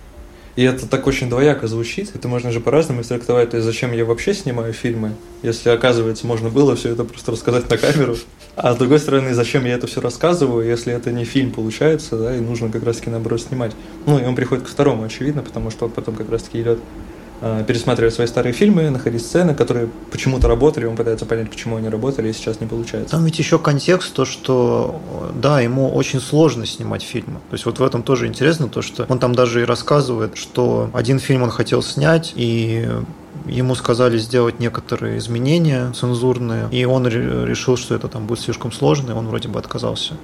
И 0.56 0.62
это 0.62 0.86
так 0.86 1.06
очень 1.06 1.30
двояко 1.30 1.66
звучит. 1.68 2.10
Это 2.14 2.28
можно 2.28 2.50
же 2.50 2.60
по-разному 2.60 3.02
истрактовать. 3.02 3.50
То 3.50 3.56
есть 3.56 3.66
зачем 3.66 3.92
я 3.92 4.04
вообще 4.04 4.34
снимаю 4.34 4.72
фильмы, 4.72 5.12
если, 5.42 5.70
оказывается, 5.70 6.26
можно 6.26 6.50
было 6.50 6.76
все 6.76 6.90
это 6.90 7.04
просто 7.04 7.32
рассказать 7.32 7.70
на 7.70 7.78
камеру. 7.78 8.16
А 8.56 8.74
с 8.74 8.76
другой 8.76 8.98
стороны, 8.98 9.32
зачем 9.32 9.64
я 9.64 9.74
это 9.74 9.86
все 9.86 10.00
рассказываю, 10.00 10.68
если 10.68 10.92
это 10.92 11.12
не 11.12 11.24
фильм 11.24 11.52
получается, 11.52 12.18
да, 12.18 12.36
и 12.36 12.40
нужно 12.40 12.68
как 12.68 12.82
раз-таки 12.84 13.10
наоборот 13.10 13.40
снимать. 13.40 13.72
Ну, 14.06 14.18
и 14.18 14.24
он 14.24 14.34
приходит 14.34 14.64
к 14.64 14.68
второму, 14.68 15.04
очевидно, 15.04 15.42
потому 15.42 15.70
что 15.70 15.86
он 15.86 15.92
потом 15.92 16.16
как 16.16 16.28
раз-таки 16.28 16.60
идет 16.60 16.80
пересматривать 17.66 18.14
свои 18.14 18.26
старые 18.26 18.52
фильмы, 18.52 18.90
находить 18.90 19.22
сцены, 19.22 19.54
которые 19.54 19.88
почему-то 20.10 20.48
работали, 20.48 20.84
он 20.84 20.96
пытается 20.96 21.26
понять, 21.26 21.50
почему 21.50 21.76
они 21.76 21.88
работали, 21.88 22.28
и 22.28 22.32
сейчас 22.32 22.60
не 22.60 22.66
получается. 22.66 23.12
Там 23.12 23.24
ведь 23.24 23.38
еще 23.38 23.58
контекст, 23.58 24.12
то, 24.12 24.24
что, 24.24 25.00
да, 25.34 25.60
ему 25.60 25.90
очень 25.90 26.20
сложно 26.20 26.66
снимать 26.66 27.02
фильмы. 27.02 27.40
То 27.50 27.54
есть 27.54 27.64
вот 27.64 27.78
в 27.78 27.82
этом 27.82 28.02
тоже 28.02 28.26
интересно, 28.26 28.68
то, 28.68 28.82
что 28.82 29.06
он 29.08 29.18
там 29.18 29.34
даже 29.34 29.62
и 29.62 29.64
рассказывает, 29.64 30.36
что 30.36 30.90
один 30.92 31.18
фильм 31.18 31.42
он 31.42 31.50
хотел 31.50 31.82
снять, 31.82 32.32
и 32.36 32.88
ему 33.46 33.74
сказали 33.74 34.18
сделать 34.18 34.60
некоторые 34.60 35.18
изменения 35.18 35.92
цензурные, 35.92 36.68
и 36.70 36.84
он 36.84 37.06
решил, 37.06 37.76
что 37.76 37.94
это 37.94 38.08
там 38.08 38.26
будет 38.26 38.40
слишком 38.40 38.70
сложно, 38.70 39.12
и 39.12 39.14
он 39.14 39.28
вроде 39.28 39.48
бы 39.48 39.58
отказался 39.58 40.14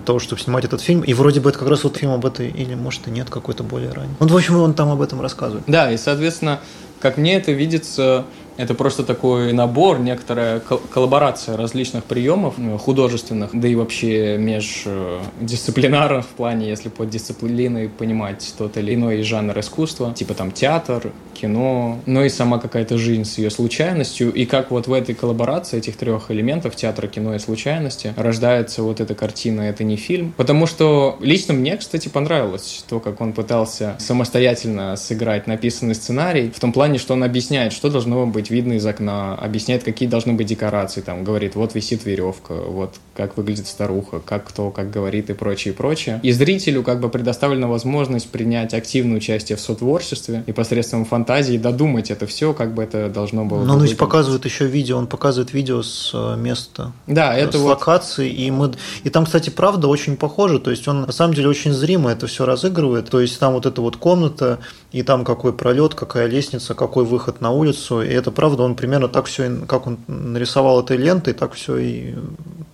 от 0.00 0.06
того, 0.06 0.18
чтобы 0.18 0.40
снимать 0.40 0.64
этот 0.64 0.80
фильм. 0.80 1.02
И 1.02 1.14
вроде 1.14 1.40
бы 1.40 1.50
это 1.50 1.58
как 1.58 1.68
раз 1.68 1.84
вот 1.84 1.96
фильм 1.96 2.12
об 2.12 2.26
этой, 2.26 2.48
или 2.48 2.74
может 2.74 3.06
и 3.06 3.10
нет, 3.10 3.30
какой-то 3.30 3.62
более 3.62 3.92
ранний. 3.92 4.14
Ну, 4.18 4.26
в 4.26 4.36
общем, 4.36 4.56
он 4.56 4.74
там 4.74 4.90
об 4.90 5.00
этом 5.00 5.20
рассказывает. 5.20 5.64
Да, 5.66 5.92
и, 5.92 5.96
соответственно, 5.96 6.60
как 7.00 7.16
мне 7.16 7.36
это 7.36 7.52
видится, 7.52 8.24
это 8.60 8.74
просто 8.74 9.04
такой 9.04 9.52
набор, 9.52 9.98
некоторая 10.00 10.60
коллаборация 10.60 11.56
различных 11.56 12.04
приемов 12.04 12.54
э, 12.58 12.78
художественных, 12.78 13.50
да 13.52 13.68
и 13.68 13.74
вообще 13.74 14.36
междисциплинарных 14.38 16.26
в 16.26 16.28
плане, 16.28 16.68
если 16.68 16.88
под 16.88 17.08
дисциплиной 17.08 17.88
понимать 17.88 18.54
тот 18.58 18.76
или 18.76 18.94
иной 18.94 19.22
жанр 19.22 19.58
искусства, 19.58 20.12
типа 20.14 20.34
там 20.34 20.52
театр, 20.52 21.12
кино, 21.40 21.98
но 22.06 22.24
и 22.24 22.28
сама 22.28 22.58
какая-то 22.58 22.98
жизнь 22.98 23.24
с 23.24 23.38
ее 23.38 23.50
случайностью, 23.50 24.32
и 24.32 24.44
как 24.44 24.70
вот 24.70 24.86
в 24.86 24.92
этой 24.92 25.14
коллаборации 25.14 25.78
этих 25.78 25.96
трех 25.96 26.30
элементов, 26.30 26.76
театра, 26.76 27.06
кино 27.06 27.34
и 27.34 27.38
случайности, 27.38 28.12
рождается 28.16 28.82
вот 28.82 29.00
эта 29.00 29.14
картина, 29.14 29.62
это 29.62 29.84
не 29.84 29.96
фильм. 29.96 30.34
Потому 30.36 30.66
что 30.66 31.16
лично 31.20 31.54
мне, 31.54 31.76
кстати, 31.76 32.08
понравилось 32.08 32.84
то, 32.88 33.00
как 33.00 33.20
он 33.20 33.32
пытался 33.32 33.96
самостоятельно 33.98 34.96
сыграть 34.96 35.46
написанный 35.46 35.94
сценарий, 35.94 36.50
в 36.50 36.60
том 36.60 36.72
плане, 36.72 36.98
что 36.98 37.14
он 37.14 37.24
объясняет, 37.24 37.72
что 37.72 37.88
должно 37.88 38.26
быть 38.26 38.49
видно 38.50 38.74
из 38.74 38.86
окна, 38.86 39.34
объясняет, 39.34 39.82
какие 39.82 40.08
должны 40.08 40.32
быть 40.32 40.46
декорации, 40.46 41.00
там, 41.00 41.24
говорит, 41.24 41.54
вот 41.54 41.74
висит 41.74 42.04
веревка, 42.04 42.54
вот 42.54 42.96
как 43.16 43.36
выглядит 43.36 43.66
старуха, 43.66 44.20
как 44.20 44.48
кто, 44.48 44.70
как 44.70 44.90
говорит 44.90 45.30
и 45.30 45.34
прочее, 45.34 45.74
прочее. 45.74 46.20
И 46.22 46.32
зрителю 46.32 46.82
как 46.82 47.00
бы 47.00 47.08
предоставлена 47.08 47.68
возможность 47.68 48.30
принять 48.30 48.74
активное 48.74 49.18
участие 49.18 49.56
в 49.56 49.60
сотворчестве 49.60 50.44
и 50.46 50.52
посредством 50.52 51.04
фантазии 51.04 51.56
додумать 51.56 52.10
это 52.10 52.26
все, 52.26 52.52
как 52.52 52.74
бы 52.74 52.82
это 52.82 53.08
должно 53.08 53.44
было 53.44 53.64
Но 53.64 53.74
он 53.74 53.82
ведь 53.82 53.96
показывает 53.96 54.44
еще 54.44 54.66
видео, 54.66 54.98
он 54.98 55.06
показывает 55.06 55.52
видео 55.52 55.82
с 55.82 56.12
э, 56.14 56.36
места, 56.36 56.92
да, 57.06 57.34
это 57.36 57.58
с 57.58 57.60
вот... 57.60 57.70
локации, 57.70 58.30
и 58.30 58.50
мы... 58.50 58.72
И 59.04 59.10
там, 59.10 59.24
кстати, 59.26 59.50
правда 59.50 59.88
очень 59.88 60.16
похоже, 60.16 60.58
то 60.58 60.70
есть 60.70 60.86
он 60.88 61.02
на 61.02 61.12
самом 61.12 61.34
деле 61.34 61.48
очень 61.48 61.72
зримо 61.72 62.10
это 62.10 62.26
все 62.26 62.44
разыгрывает, 62.46 63.10
то 63.10 63.20
есть 63.20 63.38
там 63.38 63.54
вот 63.54 63.66
эта 63.66 63.80
вот 63.80 63.96
комната, 63.96 64.58
и 64.92 65.02
там 65.02 65.24
какой 65.24 65.52
пролет, 65.52 65.94
какая 65.94 66.26
лестница, 66.26 66.74
какой 66.74 67.04
выход 67.04 67.40
на 67.40 67.50
улицу, 67.50 68.02
и 68.02 68.08
это 68.08 68.29
правда, 68.30 68.62
он 68.62 68.74
примерно 68.74 69.08
так 69.08 69.26
все, 69.26 69.50
как 69.66 69.86
он 69.86 69.98
нарисовал 70.06 70.82
этой 70.82 70.96
лентой, 70.96 71.34
так 71.34 71.54
все 71.54 71.78
и 71.78 72.14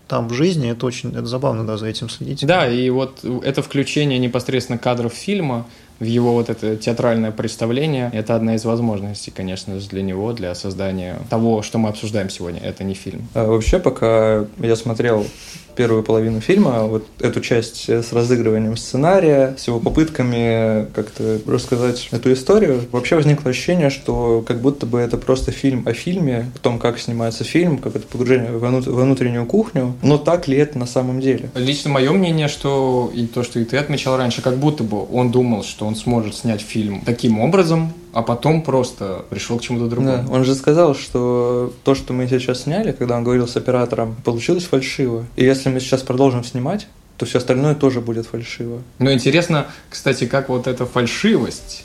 там 0.09 0.29
в 0.29 0.35
жизни, 0.35 0.71
это 0.71 0.87
очень 0.87 1.11
это 1.11 1.27
забавно, 1.27 1.67
да, 1.67 1.77
за 1.77 1.87
этим 1.87 2.09
следить. 2.09 2.47
Да, 2.47 2.69
и 2.69 2.89
вот 2.91 3.25
это 3.43 3.63
включение 3.63 4.19
непосредственно 4.19 4.79
кадров 4.79 5.13
фильма 5.13 5.67
в 5.99 6.05
его 6.05 6.33
вот 6.33 6.51
это 6.51 6.77
театральное 6.77 7.33
представление, 7.33 8.11
это 8.13 8.37
одна 8.37 8.55
из 8.55 8.65
возможностей, 8.65 9.31
конечно 9.31 9.81
же, 9.81 9.89
для 9.89 10.03
него, 10.03 10.33
для 10.33 10.55
создания 10.55 11.19
того, 11.31 11.63
что 11.63 11.79
мы 11.79 11.89
обсуждаем 11.89 12.29
сегодня. 12.29 12.61
Это 12.61 12.85
не 12.85 12.95
фильм. 12.95 13.27
А 13.35 13.47
вообще, 13.47 13.79
пока 13.79 14.45
я 14.59 14.77
смотрел 14.77 15.27
первую 15.76 16.02
половину 16.02 16.40
фильма, 16.40 16.85
вот 16.85 17.06
эту 17.21 17.40
часть 17.40 17.88
с 17.88 18.12
разыгрыванием 18.12 18.76
сценария, 18.76 19.54
с 19.59 19.66
его 19.66 19.78
попытками 19.78 20.87
как-то 20.95 21.38
рассказать 21.47 22.09
эту 22.11 22.33
историю, 22.33 22.83
вообще 22.90 23.16
возникло 23.16 23.50
ощущение, 23.50 23.90
что 23.90 24.45
как 24.47 24.61
будто 24.61 24.87
бы 24.87 24.99
это 24.99 25.16
просто 25.16 25.52
фильм 25.52 25.83
о 25.87 25.92
фильме, 25.92 26.50
о 26.54 26.59
том, 26.59 26.78
как 26.78 26.99
снимается 26.99 27.45
фильм, 27.45 27.78
как 27.78 27.97
это 27.97 28.06
погружение 28.06 28.50
во 28.52 28.71
внутреннюю 28.71 29.47
кухню, 29.47 29.95
но 30.02 30.18
так 30.18 30.49
ли 30.49 30.56
это 30.56 30.78
на 30.78 30.87
самом 30.87 31.21
деле? 31.21 31.50
Лично 31.54 31.90
мое 31.90 32.11
мнение, 32.12 32.49
что 32.49 33.12
и 33.14 33.26
то, 33.26 33.42
что 33.42 33.61
и 33.61 33.64
ты 33.64 33.76
отмечал 33.76 34.16
раньше, 34.16 34.42
как 34.42 34.56
будто 34.56 34.83
бы 34.83 35.04
он 35.12 35.30
думал, 35.30 35.62
что 35.62 35.87
он 35.87 35.95
сможет 35.97 36.35
снять 36.35 36.62
фильм 36.62 37.02
таким 37.04 37.38
образом, 37.40 37.92
а 38.16 38.23
потом 38.23 38.62
просто 38.62 39.26
пришел 39.28 39.58
к 39.58 39.62
чему-то 39.62 39.88
другому. 39.88 40.25
Да, 40.26 40.32
он 40.32 40.42
же 40.42 40.54
сказал, 40.54 40.94
что 40.94 41.70
то, 41.85 41.94
что 41.94 42.14
мы 42.14 42.26
сейчас 42.26 42.62
сняли, 42.62 42.92
когда 42.92 43.18
он 43.18 43.25
говорил 43.25 43.46
с 43.46 43.58
оператором, 43.58 44.16
получилось 44.25 44.64
фальшиво. 44.64 45.26
И 45.37 45.44
если 45.44 45.68
мы 45.68 45.80
сейчас 45.80 46.00
продолжим 46.00 46.42
снимать, 46.42 46.87
то 47.18 47.26
все 47.26 47.37
остальное 47.37 47.75
тоже 47.75 48.00
будет 48.00 48.25
фальшиво. 48.25 48.80
Но 48.99 49.12
интересно, 49.12 49.66
кстати, 49.90 50.25
как 50.25 50.49
вот 50.49 50.66
эта 50.66 50.87
фальшивость 50.87 51.85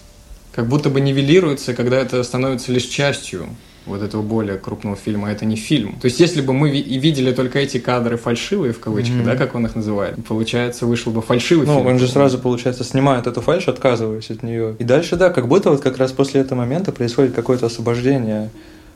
как 0.53 0.69
будто 0.69 0.89
бы 0.89 1.01
нивелируется, 1.01 1.73
когда 1.73 1.97
это 1.97 2.23
становится 2.23 2.71
лишь 2.71 2.85
частью 2.85 3.50
вот 3.85 4.01
этого 4.01 4.21
более 4.21 4.57
крупного 4.57 4.95
фильма, 4.95 5.31
это 5.31 5.45
не 5.45 5.55
фильм. 5.55 5.95
То 6.00 6.05
есть, 6.05 6.19
если 6.19 6.41
бы 6.41 6.53
мы 6.53 6.69
и 6.69 6.97
видели 7.00 7.31
только 7.31 7.59
эти 7.59 7.79
кадры 7.79 8.17
фальшивые, 8.17 8.73
в 8.73 8.79
кавычках, 8.79 9.17
mm-hmm. 9.17 9.25
да, 9.25 9.35
как 9.35 9.55
он 9.55 9.65
их 9.65 9.75
называет, 9.75 10.23
получается, 10.25 10.85
вышел 10.85 11.11
бы 11.11 11.21
фальшивый 11.21 11.65
ну, 11.65 11.77
фильм. 11.77 11.88
он 11.88 12.00
же 12.00 12.07
сразу, 12.07 12.38
получается, 12.38 12.83
снимает 12.83 13.27
эту 13.27 13.41
фальш, 13.41 13.67
отказываясь 13.67 14.29
от 14.29 14.43
нее. 14.43 14.75
И 14.77 14.83
дальше, 14.83 15.15
да, 15.15 15.29
как 15.29 15.47
будто 15.47 15.71
вот 15.71 15.81
как 15.81 15.97
раз 15.97 16.11
после 16.11 16.41
этого 16.41 16.59
момента 16.59 16.91
происходит 16.91 17.33
какое-то 17.33 17.65
освобождение 17.65 18.51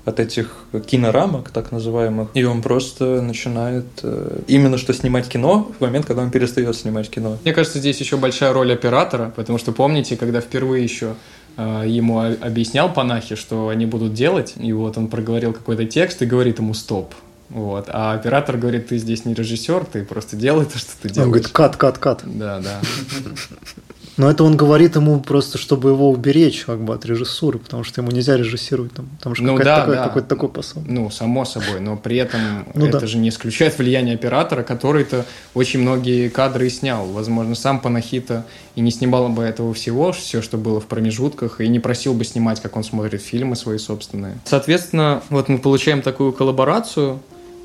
от 0.06 0.20
этих 0.20 0.66
кинорамок, 0.86 1.50
так 1.50 1.72
называемых, 1.72 2.30
и 2.36 2.44
он 2.44 2.62
просто 2.62 3.22
начинает 3.22 3.86
э, 4.04 4.42
именно 4.48 4.78
что 4.78 4.94
снимать 4.94 5.28
кино 5.28 5.72
в 5.78 5.82
момент, 5.82 6.06
когда 6.06 6.22
он 6.22 6.30
перестает 6.30 6.76
снимать 6.76 7.10
кино. 7.10 7.40
Мне 7.44 7.54
кажется, 7.54 7.80
здесь 7.80 8.00
еще 8.00 8.16
большая 8.18 8.54
роль 8.54 8.72
оператора, 8.72 9.34
потому 9.36 9.58
что 9.58 9.72
помните, 9.72 10.16
когда 10.16 10.42
впервые 10.42 10.84
еще 10.84 11.16
ему 11.58 12.20
объяснял 12.20 12.92
Панахи, 12.92 13.36
что 13.36 13.70
они 13.70 13.86
будут 13.86 14.14
делать, 14.14 14.56
и 14.58 14.74
вот 14.74 14.98
он 14.98 15.08
проговорил 15.08 15.54
какой-то 15.54 15.86
текст 15.86 16.22
и 16.22 16.26
говорит 16.26 16.60
ему 16.60 16.74
«стоп». 16.74 17.14
Вот. 17.50 17.86
А 17.90 18.14
оператор 18.14 18.58
говорит, 18.58 18.88
ты 18.88 18.98
здесь 18.98 19.24
не 19.26 19.34
режиссер, 19.34 19.86
ты 19.86 20.04
просто 20.04 20.36
делай 20.36 20.66
то, 20.66 20.80
что 20.80 20.92
ты 21.02 21.10
делаешь. 21.10 21.26
Он 21.26 21.32
говорит, 21.32 21.48
кат, 21.50 21.78
кат, 21.78 21.98
кат. 22.00 22.22
Да, 22.26 22.60
да. 22.60 22.82
Но 24.18 24.30
это 24.30 24.44
он 24.44 24.56
говорит 24.56 24.96
ему 24.96 25.20
просто, 25.20 25.58
чтобы 25.58 25.90
его 25.90 26.10
уберечь 26.10 26.64
как 26.66 26.80
бы 26.80 26.94
от 26.94 27.06
режиссуры, 27.06 27.60
потому 27.60 27.84
что 27.84 28.02
ему 28.02 28.12
нельзя 28.12 28.38
режиссировать 28.38 28.94
там, 28.94 29.08
потому 29.18 29.36
что 29.36 29.44
ну, 29.44 29.58
да, 29.58 29.82
такой, 29.82 29.96
да. 29.96 30.04
какой-то 30.04 30.28
такой 30.28 30.50
посыл. 30.50 30.82
Ну, 30.86 31.10
само 31.10 31.46
собой, 31.46 31.80
но 31.80 31.98
при 31.98 32.18
этом 32.18 32.66
ну, 32.74 32.88
это 32.88 33.02
да. 33.02 33.08
же 33.08 33.18
не 33.18 33.30
исключает 33.30 33.78
влияние 33.78 34.16
оператора, 34.16 34.64
который-то 34.64 35.26
очень 35.54 35.82
многие 35.82 36.30
кадры 36.30 36.68
и 36.68 36.70
снял. 36.70 37.06
Возможно, 37.06 37.56
сам 37.56 37.80
Панахита 37.80 38.46
и 38.76 38.82
не 38.82 38.92
снимал 38.92 39.30
бы 39.30 39.44
этого 39.44 39.74
всего, 39.74 40.12
все, 40.12 40.42
что 40.42 40.58
было 40.58 40.80
в 40.80 40.86
промежутках, 40.86 41.60
и 41.60 41.68
не 41.68 41.80
просил 41.80 42.14
бы 42.14 42.24
снимать, 42.24 42.62
как 42.62 42.76
он 42.78 42.84
смотрит 42.84 43.22
фильмы 43.22 43.56
свои 43.56 43.78
собственные. 43.78 44.38
Соответственно, 44.46 45.24
вот 45.30 45.50
мы 45.50 45.58
получаем 45.58 46.02
такую 46.02 46.32
коллаборацию, 46.32 47.20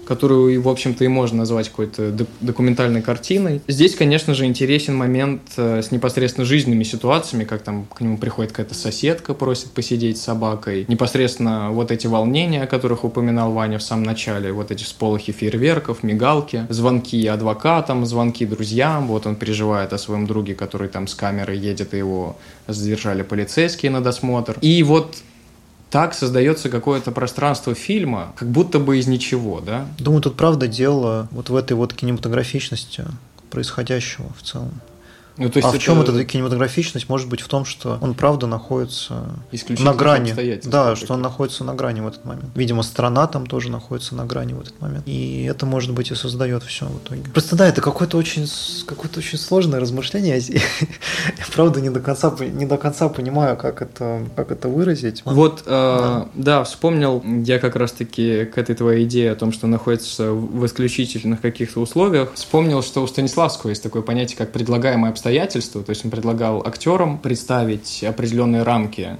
которую, 0.06 0.60
в 0.60 0.68
общем-то, 0.68 1.04
и 1.04 1.08
можно 1.08 1.38
назвать 1.38 1.68
какой-то 1.68 2.14
документальной 2.40 3.02
картиной. 3.02 3.60
Здесь, 3.68 3.94
конечно 3.94 4.34
же, 4.34 4.44
интересен 4.44 4.96
момент 4.96 5.42
э, 5.56 5.82
с 5.82 5.90
непосредственно 5.90 6.44
жизненными 6.44 6.84
ситуациями, 6.84 7.44
как 7.44 7.62
там 7.62 7.84
к 7.84 8.00
нему 8.00 8.18
приходит 8.18 8.52
какая-то 8.52 8.74
соседка, 8.74 9.34
просит 9.34 9.70
посидеть 9.70 10.18
с 10.18 10.22
собакой. 10.22 10.84
Непосредственно 10.88 11.70
вот 11.70 11.90
эти 11.90 12.06
волнения, 12.06 12.62
о 12.62 12.66
которых 12.66 13.04
упоминал 13.04 13.52
Ваня 13.52 13.78
в 13.78 13.82
самом 13.82 14.04
начале, 14.04 14.52
вот 14.52 14.70
эти 14.70 14.84
сполохи 14.84 15.32
фейерверков, 15.32 16.02
мигалки, 16.02 16.66
звонки 16.68 17.26
адвокатам, 17.26 18.06
звонки 18.06 18.44
друзьям, 18.46 19.06
вот 19.06 19.26
он 19.26 19.36
переживает 19.36 19.92
о 19.92 19.98
своем 19.98 20.26
друге, 20.26 20.54
который 20.54 20.88
там 20.88 21.06
с 21.06 21.14
камерой 21.14 21.58
едет, 21.58 21.94
и 21.94 21.98
его 21.98 22.36
задержали 22.66 23.22
полицейские 23.22 23.90
на 23.90 24.00
досмотр. 24.00 24.56
И 24.60 24.82
вот 24.82 25.16
так 25.90 26.14
создается 26.14 26.68
какое-то 26.68 27.10
пространство 27.10 27.74
фильма, 27.74 28.32
как 28.36 28.48
будто 28.48 28.78
бы 28.78 28.98
из 28.98 29.06
ничего, 29.06 29.60
да? 29.60 29.86
Думаю, 29.98 30.22
тут 30.22 30.36
правда 30.36 30.68
дело 30.68 31.28
вот 31.32 31.50
в 31.50 31.56
этой 31.56 31.72
вот 31.72 31.92
кинематографичности 31.94 33.04
происходящего 33.50 34.26
в 34.38 34.42
целом. 34.42 34.80
Ну, 35.40 35.48
то 35.48 35.56
есть 35.56 35.66
а 35.66 35.70
это... 35.70 35.78
в 35.78 35.82
чем 35.82 36.02
эта 36.02 36.22
кинематографичность 36.22 37.08
может 37.08 37.26
быть 37.28 37.40
в 37.40 37.48
том, 37.48 37.64
что 37.64 37.98
он 38.02 38.12
правда 38.12 38.46
находится 38.46 39.30
на 39.78 39.94
грани. 39.94 40.34
Да, 40.66 40.94
что 40.94 41.14
он 41.14 41.22
находится 41.22 41.64
на 41.64 41.74
грани 41.74 42.02
в 42.02 42.08
этот 42.08 42.26
момент. 42.26 42.50
Видимо, 42.54 42.82
страна 42.82 43.26
там 43.26 43.46
тоже 43.46 43.70
находится 43.70 44.14
на 44.14 44.26
грани 44.26 44.52
в 44.52 44.60
этот 44.60 44.78
момент. 44.80 45.04
И 45.06 45.44
это, 45.44 45.64
может 45.64 45.94
быть, 45.94 46.10
и 46.10 46.14
создает 46.14 46.62
все 46.64 46.84
в 46.84 46.98
итоге. 46.98 47.22
Просто 47.32 47.56
да, 47.56 47.66
это 47.66 47.80
какое-то 47.80 48.18
очень, 48.18 48.46
какое-то 48.86 49.20
очень 49.20 49.38
сложное 49.38 49.80
размышление. 49.80 50.38
Я, 50.38 50.60
правда 51.54 51.80
не 51.80 51.88
до 51.88 52.00
конца, 52.00 52.34
не 52.38 52.66
до 52.66 52.76
конца 52.76 53.08
понимаю, 53.08 53.56
как 53.56 53.80
это, 53.80 54.26
как 54.36 54.52
это 54.52 54.68
выразить. 54.68 55.22
Вот, 55.24 55.62
э, 55.64 55.70
да. 55.70 56.28
да, 56.34 56.64
вспомнил 56.64 57.24
я 57.46 57.58
как 57.58 57.76
раз-таки 57.76 58.44
к 58.44 58.58
этой 58.58 58.74
твоей 58.74 59.06
идее 59.06 59.32
о 59.32 59.36
том, 59.36 59.52
что 59.52 59.66
находится 59.66 60.32
в 60.32 60.66
исключительных 60.66 61.40
каких-то 61.40 61.80
условиях. 61.80 62.34
Вспомнил, 62.34 62.82
что 62.82 63.02
у 63.02 63.06
Станиславского 63.06 63.70
есть 63.70 63.82
такое 63.82 64.02
понятие, 64.02 64.36
как 64.36 64.52
предлагаемое 64.52 65.10
обстоятельство 65.10 65.29
обстоятельства, 65.30 65.82
то 65.82 65.90
есть 65.90 66.04
он 66.04 66.10
предлагал 66.10 66.66
актерам 66.66 67.16
представить 67.16 68.02
определенные 68.02 68.64
рамки, 68.64 69.16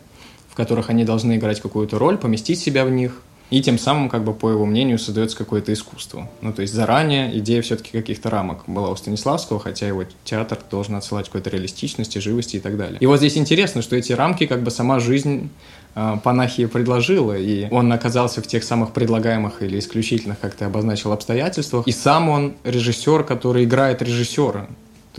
в 0.49 0.57
которых 0.57 0.90
они 0.90 1.05
должны 1.05 1.37
играть 1.37 1.61
какую-то 1.61 1.99
роль, 1.99 2.19
поместить 2.19 2.59
себя 2.59 2.85
в 2.85 2.90
них, 2.90 3.23
и 3.50 3.62
тем 3.62 3.79
самым, 3.79 4.09
как 4.09 4.25
бы, 4.25 4.33
по 4.33 4.50
его 4.50 4.64
мнению, 4.67 4.99
создается 4.99 5.37
какое-то 5.37 5.73
искусство. 5.73 6.29
Ну, 6.40 6.52
то 6.52 6.62
есть 6.62 6.75
заранее 6.75 7.37
идея 7.38 7.62
все-таки 7.62 7.90
каких-то 7.90 8.31
рамок 8.31 8.62
была 8.67 8.90
у 8.90 8.97
Станиславского, 8.97 9.61
хотя 9.61 9.87
его 9.87 10.05
театр 10.25 10.59
должен 10.71 10.95
отсылать 10.97 11.26
какой-то 11.26 11.50
реалистичности, 11.50 12.19
живости 12.19 12.57
и 12.57 12.61
так 12.61 12.76
далее. 12.76 12.99
И 13.00 13.07
вот 13.07 13.19
здесь 13.19 13.37
интересно, 13.37 13.83
что 13.83 13.97
эти 13.97 14.12
рамки 14.12 14.47
как 14.47 14.62
бы 14.62 14.71
сама 14.71 15.00
жизнь 15.00 15.50
э, 15.97 16.17
Панахии 16.23 16.67
предложила, 16.67 17.37
и 17.37 17.69
он 17.71 17.93
оказался 17.93 18.40
в 18.40 18.47
тех 18.47 18.62
самых 18.62 18.93
предлагаемых 18.93 19.62
или 19.62 19.79
исключительных, 19.79 20.38
как 20.40 20.55
ты 20.55 20.64
обозначил, 20.64 21.12
обстоятельствах. 21.12 21.88
И 21.88 21.93
сам 21.93 22.29
он 22.29 22.55
режиссер, 22.64 23.25
который 23.25 23.64
играет 23.64 24.00
режиссера 24.02 24.69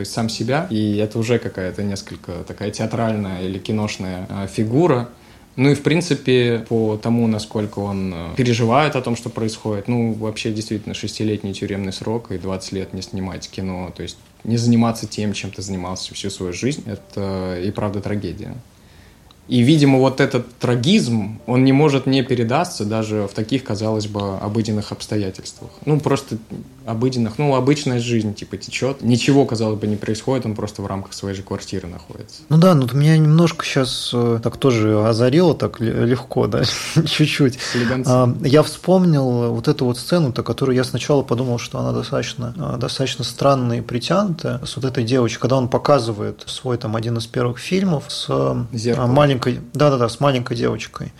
то 0.02 0.04
есть 0.04 0.14
сам 0.14 0.30
себя, 0.30 0.66
и 0.72 0.98
это 0.98 1.20
уже 1.20 1.38
какая-то 1.38 1.84
несколько 1.84 2.44
такая 2.48 2.72
театральная 2.72 3.44
или 3.44 3.60
киношная 3.60 4.26
а, 4.32 4.48
фигура. 4.48 5.10
Ну 5.58 5.70
и, 5.70 5.76
в 5.76 5.84
принципе, 5.84 6.66
по 6.68 6.98
тому, 6.98 7.28
насколько 7.28 7.78
он 7.78 8.12
а, 8.12 8.34
переживает 8.36 8.96
о 8.96 9.02
том, 9.04 9.16
что 9.16 9.30
происходит, 9.30 9.88
ну, 9.88 10.14
вообще 10.14 10.52
действительно 10.52 10.96
шестилетний 10.96 11.54
тюремный 11.54 11.94
срок 11.94 12.32
и 12.32 12.40
20 12.40 12.72
лет 12.72 12.94
не 12.96 13.04
снимать 13.04 13.48
кино, 13.48 13.94
то 13.96 14.02
есть 14.02 14.18
не 14.44 14.58
заниматься 14.58 15.06
тем, 15.06 15.34
чем 15.34 15.52
ты 15.52 15.62
занимался 15.62 16.16
всю 16.16 16.32
свою 16.32 16.52
жизнь, 16.52 16.84
это 16.88 17.62
и 17.64 17.70
правда 17.70 18.02
трагедия. 18.02 18.56
И, 19.48 19.62
видимо, 19.62 20.00
вот 20.00 20.22
этот 20.22 20.54
трагизм, 20.60 21.40
он 21.46 21.66
не 21.66 21.74
может 21.74 22.06
не 22.06 22.24
передаться 22.24 22.86
даже 22.86 23.28
в 23.28 23.34
таких, 23.34 23.64
казалось 23.64 24.08
бы, 24.08 24.38
обыденных 24.38 24.92
обстоятельствах. 24.92 25.72
Ну, 25.86 26.00
просто 26.00 26.38
обыденных, 26.86 27.38
ну, 27.38 27.56
обычная 27.56 28.00
жизнь, 28.00 28.34
типа, 28.34 28.58
течет. 28.58 29.02
Ничего, 29.02 29.46
казалось 29.46 29.80
бы, 29.80 29.88
не 29.88 29.96
происходит, 29.96 30.46
он 30.46 30.56
просто 30.56 30.82
в 30.82 30.88
рамках 30.88 31.14
своей 31.14 31.36
же 31.36 31.44
квартиры 31.44 31.88
находится. 31.88 32.42
Ну 32.50 32.58
да, 32.58 32.74
ну 32.74 32.88
меня 32.94 33.18
немножко 33.18 33.66
сейчас 33.66 34.12
э, 34.14 34.40
так 34.42 34.58
тоже 34.58 35.06
озарило, 35.06 35.54
так 35.54 35.80
легко, 35.80 36.48
да, 36.48 36.64
чуть-чуть. 37.06 37.60
А, 38.06 38.34
я 38.44 38.64
вспомнил 38.64 39.54
вот 39.54 39.68
эту 39.68 39.86
вот 39.86 39.98
сцену-то, 39.98 40.44
которую 40.44 40.76
я 40.76 40.84
сначала 40.84 41.22
подумал, 41.22 41.60
что 41.60 41.80
она 41.80 41.92
достаточно, 41.92 42.54
э, 42.58 42.78
достаточно 42.80 43.24
странная 43.24 43.80
и 43.80 43.82
притянутая, 43.82 44.62
с 44.66 44.76
вот 44.76 44.86
этой 44.86 45.04
девочкой, 45.04 45.42
когда 45.42 45.58
он 45.58 45.68
показывает 45.68 46.44
свой 46.48 46.78
там 46.78 46.96
один 46.96 47.18
из 47.18 47.28
первых 47.28 47.60
фильмов 47.60 48.06
с 48.08 48.28
э, 48.30 48.64
Зеркало. 48.72 49.08
Маленькой, 49.32 49.62
да-да-да, 49.74 50.10
с 50.10 50.20
маленькой 50.20 50.58
девочкой 50.58 51.12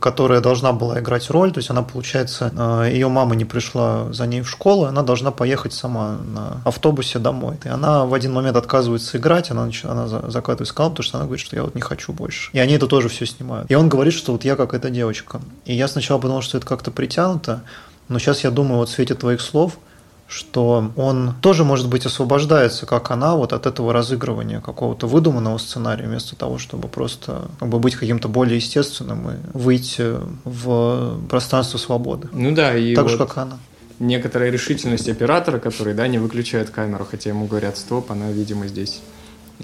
которая 0.00 0.40
должна 0.40 0.72
была 0.72 1.00
играть 1.00 1.28
роль, 1.28 1.52
то 1.52 1.58
есть 1.58 1.68
она, 1.68 1.82
получается, 1.82 2.50
э, 2.56 2.90
ее 2.94 3.08
мама 3.08 3.36
не 3.36 3.44
пришла 3.44 4.10
за 4.10 4.26
ней 4.26 4.40
в 4.40 4.48
школу, 4.48 4.86
она 4.86 5.02
должна 5.02 5.32
поехать 5.32 5.74
сама 5.74 6.16
на 6.34 6.62
автобусе 6.64 7.18
домой. 7.18 7.58
И 7.62 7.68
она 7.68 8.06
в 8.06 8.14
один 8.14 8.32
момент 8.32 8.56
отказывается 8.56 9.18
играть, 9.18 9.50
она, 9.50 9.68
она 9.84 10.08
закатывает 10.08 10.68
скал, 10.68 10.88
потому 10.88 11.04
что 11.04 11.18
она 11.18 11.26
говорит, 11.26 11.44
что 11.44 11.56
я 11.56 11.64
вот 11.64 11.74
не 11.74 11.82
хочу 11.82 12.14
больше. 12.14 12.48
И 12.54 12.58
они 12.58 12.72
это 12.72 12.86
тоже 12.86 13.10
все 13.10 13.26
снимают. 13.26 13.70
И 13.70 13.74
он 13.74 13.90
говорит, 13.90 14.14
что 14.14 14.32
вот 14.32 14.46
я 14.46 14.56
как 14.56 14.72
эта 14.72 14.88
девочка. 14.88 15.42
И 15.66 15.74
я 15.74 15.88
сначала 15.88 16.18
подумал, 16.18 16.40
что 16.40 16.56
это 16.56 16.66
как-то 16.66 16.90
притянуто, 16.90 17.62
но 18.08 18.18
сейчас 18.18 18.44
я 18.44 18.50
думаю, 18.50 18.78
вот 18.78 18.88
в 18.88 18.92
свете 18.92 19.14
твоих 19.14 19.42
слов– 19.42 19.76
что 20.32 20.92
он 20.96 21.34
тоже, 21.42 21.62
может 21.62 21.88
быть, 21.88 22.06
освобождается, 22.06 22.86
как 22.86 23.10
она, 23.10 23.36
вот 23.36 23.52
от 23.52 23.66
этого 23.66 23.92
разыгрывания 23.92 24.60
какого-то 24.60 25.06
выдуманного 25.06 25.58
сценария, 25.58 26.06
вместо 26.06 26.36
того, 26.36 26.58
чтобы 26.58 26.88
просто 26.88 27.50
как 27.60 27.68
бы 27.68 27.78
быть 27.78 27.96
каким-то 27.96 28.28
более 28.28 28.56
естественным 28.56 29.30
и 29.30 29.34
выйти 29.52 30.14
в 30.44 31.20
пространство 31.28 31.76
свободы. 31.76 32.28
Ну 32.32 32.54
да, 32.54 32.74
и 32.74 32.94
так 32.94 33.04
вот... 33.04 33.10
же, 33.10 33.18
как 33.18 33.36
она 33.36 33.58
некоторая 33.98 34.50
решительность 34.50 35.08
оператора, 35.08 35.58
который, 35.60 35.94
да, 35.94 36.08
не 36.08 36.18
выключает 36.18 36.70
камеру, 36.70 37.06
хотя 37.08 37.30
ему 37.30 37.46
говорят 37.46 37.76
стоп, 37.76 38.10
она, 38.10 38.32
видимо, 38.32 38.66
здесь 38.66 39.00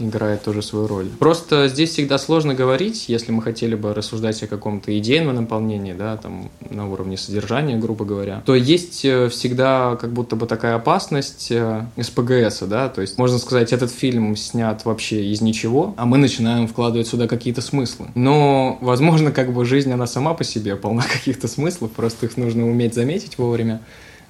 играет 0.00 0.42
тоже 0.42 0.62
свою 0.62 0.86
роль. 0.86 1.08
Просто 1.18 1.68
здесь 1.68 1.90
всегда 1.90 2.18
сложно 2.18 2.54
говорить, 2.54 3.08
если 3.08 3.32
мы 3.32 3.42
хотели 3.42 3.74
бы 3.74 3.94
рассуждать 3.94 4.42
о 4.42 4.46
каком-то 4.46 4.96
идейном 4.98 5.34
наполнении, 5.34 5.92
да, 5.92 6.16
там, 6.16 6.50
на 6.70 6.90
уровне 6.90 7.16
содержания, 7.16 7.76
грубо 7.76 8.04
говоря, 8.04 8.42
то 8.44 8.54
есть 8.54 9.04
э, 9.04 9.28
всегда 9.28 9.96
как 9.96 10.12
будто 10.12 10.36
бы 10.36 10.46
такая 10.46 10.76
опасность 10.76 11.48
э, 11.50 11.84
СПГС, 12.00 12.60
да, 12.62 12.88
то 12.88 13.00
есть 13.00 13.18
можно 13.18 13.38
сказать, 13.38 13.72
этот 13.72 13.90
фильм 13.90 14.36
снят 14.36 14.84
вообще 14.84 15.24
из 15.26 15.40
ничего, 15.40 15.94
а 15.96 16.06
мы 16.06 16.18
начинаем 16.18 16.66
вкладывать 16.68 17.08
сюда 17.08 17.26
какие-то 17.26 17.60
смыслы. 17.60 18.06
Но, 18.14 18.78
возможно, 18.80 19.32
как 19.32 19.52
бы 19.52 19.64
жизнь, 19.64 19.92
она 19.92 20.06
сама 20.06 20.34
по 20.34 20.44
себе 20.44 20.76
полна 20.76 21.02
каких-то 21.12 21.48
смыслов, 21.48 21.92
просто 21.92 22.26
их 22.26 22.36
нужно 22.36 22.68
уметь 22.68 22.94
заметить 22.94 23.38
вовремя. 23.38 23.80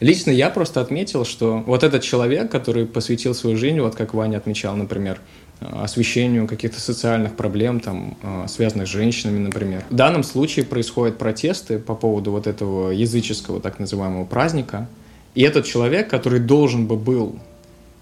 Лично 0.01 0.31
я 0.31 0.49
просто 0.49 0.81
отметил, 0.81 1.25
что 1.25 1.65
вот 1.67 1.83
этот 1.83 2.03
человек, 2.03 2.51
который 2.51 2.87
посвятил 2.87 3.35
свою 3.35 3.57
жизнь, 3.57 3.81
вот 3.81 3.97
как 3.97 4.15
Ваня 4.15 4.37
отмечал, 4.37 4.77
например, 4.77 5.21
освещению 5.61 6.47
каких-то 6.47 6.81
социальных 6.81 7.37
проблем, 7.37 7.81
там, 7.81 8.17
а, 8.23 8.47
связанных 8.47 8.87
с 8.87 8.91
женщинами, 8.91 9.39
например. 9.39 9.85
В 9.91 9.95
данном 9.95 10.23
случае 10.23 10.65
происходят 10.65 11.19
протесты 11.19 11.79
по 11.79 11.95
поводу 11.95 12.31
вот 12.31 12.47
этого 12.47 12.91
языческого 12.91 13.61
так 13.61 13.79
называемого 13.79 14.25
праздника. 14.25 14.89
И 15.35 15.43
этот 15.43 15.67
человек, 15.67 16.09
который 16.09 16.41
должен 16.41 16.87
бы 16.87 16.97
был 16.97 17.39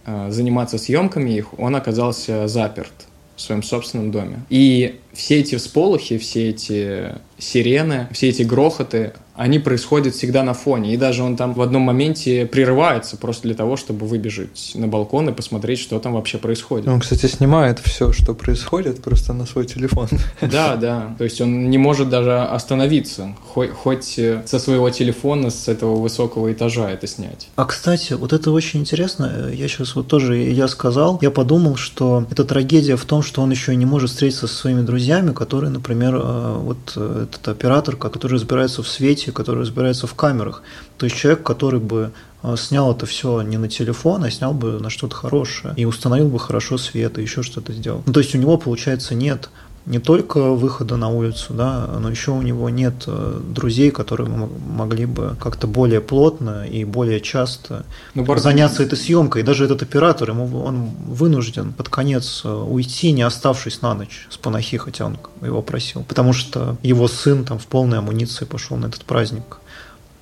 а, 0.05 0.31
заниматься 0.31 0.79
съемками 0.79 1.31
их, 1.31 1.59
он 1.59 1.75
оказался 1.77 2.47
заперт 2.47 2.93
в 3.37 3.41
своем 3.41 3.63
собственном 3.63 4.11
доме. 4.11 4.41
И 4.49 5.01
все 5.13 5.41
эти 5.41 5.57
всполохи, 5.57 6.19
все 6.19 6.51
эти 6.51 7.13
сирены, 7.39 8.09
все 8.13 8.29
эти 8.29 8.43
грохоты, 8.43 9.13
они 9.37 9.59
происходят 9.59 10.15
всегда 10.15 10.43
на 10.43 10.55
фоне. 10.55 10.95
И 10.95 10.97
даже 10.97 11.23
он 11.23 11.37
там 11.37 11.53
в 11.53 11.61
одном 11.61 11.83
моменте 11.83 12.47
прерывается 12.47 13.17
просто 13.17 13.43
для 13.43 13.55
того, 13.55 13.77
чтобы 13.77 14.07
выбежать 14.07 14.73
на 14.75 14.89
балкон 14.89 15.29
и 15.29 15.33
посмотреть, 15.33 15.79
что 15.79 15.99
там 16.01 16.15
вообще 16.15 16.39
происходит. 16.39 16.89
Он, 16.89 17.01
кстати, 17.01 17.27
снимает 17.27 17.79
все, 17.81 18.13
что 18.13 18.35
происходит, 18.35 19.03
просто 19.03 19.33
на 19.35 19.47
свой 19.47 19.67
телефон. 19.67 20.09
Да, 20.41 20.77
да. 20.77 21.15
То 21.19 21.25
есть 21.25 21.41
он 21.41 21.71
не 21.71 21.77
может 21.77 22.09
даже 22.09 22.39
остановиться, 22.39 23.35
хоть, 23.53 23.71
хоть 23.71 24.19
э, 24.19 24.43
со 24.47 24.59
своего 24.59 24.89
телефона, 24.91 25.51
с 25.51 25.69
этого 25.69 25.97
высокого 25.97 26.53
этажа 26.53 26.91
это 26.91 27.07
снять. 27.07 27.49
А, 27.57 27.65
кстати, 27.65 28.15
вот 28.15 28.33
это 28.33 28.51
очень 28.53 28.81
интересно. 28.81 29.51
Я 29.53 29.69
сейчас 29.69 29.97
вот 29.97 30.07
тоже, 30.09 30.37
я 30.37 30.69
сказал, 30.69 31.19
я 31.21 31.31
подумал, 31.31 31.77
что 31.77 32.27
эта 32.31 32.45
трагедия 32.45 32.97
в 32.97 33.05
том, 33.05 33.23
что 33.23 33.43
он 33.43 33.51
еще 33.51 33.73
и 33.73 33.77
не 33.77 33.85
может 33.85 34.11
встретиться 34.11 34.47
со 34.47 34.55
своими 34.55 34.83
друзьями, 34.83 35.33
которые, 35.33 35.71
например, 35.71 36.15
э, 36.17 36.57
вот 36.59 36.93
э, 36.97 37.26
этот 37.27 37.47
оператор, 37.49 37.97
который 37.97 38.35
разбирается 38.35 38.83
в 38.83 38.89
свете, 38.89 39.33
который 39.33 39.61
разбирается 39.61 40.07
в 40.07 40.15
камерах. 40.15 40.63
То 40.99 41.07
есть 41.07 41.17
человек, 41.17 41.43
который 41.43 41.81
бы 41.81 42.13
а, 42.43 42.57
снял 42.57 42.93
это 42.93 43.07
все 43.07 43.43
не 43.43 43.59
на 43.59 43.69
телефон, 43.69 44.25
а 44.25 44.31
снял 44.31 44.55
бы 44.55 44.79
на 44.81 44.91
что-то 44.91 45.15
хорошее 45.17 45.75
и 45.77 45.85
установил 45.85 46.29
бы 46.29 46.39
хорошо 46.39 46.79
свет 46.79 47.19
и 47.19 47.23
еще 47.23 47.43
что-то 47.43 47.73
сделал. 47.73 48.03
Ну, 48.07 48.13
то 48.13 48.21
есть 48.21 48.35
у 48.35 48.39
него, 48.39 48.57
получается, 48.57 49.15
нет 49.15 49.51
не 49.87 50.01
только 50.01 50.41
выхода 50.41 50.97
на 50.97 51.09
улицу, 51.09 51.55
да, 51.55 51.87
но 51.87 52.11
еще 52.11 52.33
у 52.33 52.43
него 52.43 52.69
нет 52.71 53.05
э, 53.07 53.41
друзей, 53.41 53.93
которые 53.93 54.29
могли 54.29 55.07
бы 55.07 55.37
как-то 55.41 55.69
более 55.69 56.01
плотно 56.01 56.67
и 56.67 56.85
более 56.85 57.21
часто 57.21 57.87
ну, 58.15 58.37
заняться 58.37 58.83
этой 58.83 58.99
съемкой. 58.99 59.43
И 59.43 59.45
даже 59.45 59.65
этот 59.65 59.83
оператор, 59.83 60.31
ему 60.31 60.61
он 60.61 60.91
вынужден 61.07 61.73
под 61.73 61.89
конец 61.89 62.43
э, 62.45 62.53
уйти, 62.53 63.13
не 63.13 63.23
оставшись 63.23 63.81
на 63.81 63.95
ночь 63.95 64.27
с 64.29 64.37
панахи, 64.37 64.77
хотя 64.77 65.07
он 65.07 65.19
его 65.41 65.63
просил, 65.63 66.03
потому 66.03 66.33
что 66.33 66.77
его 66.83 67.07
сын 67.07 67.45
там 67.45 67.61
в 67.61 67.67
полной 67.67 67.99
амуниции 67.99 68.45
пошел 68.45 68.77
на 68.77 68.87
этот 68.87 69.05
праздник 69.05 69.59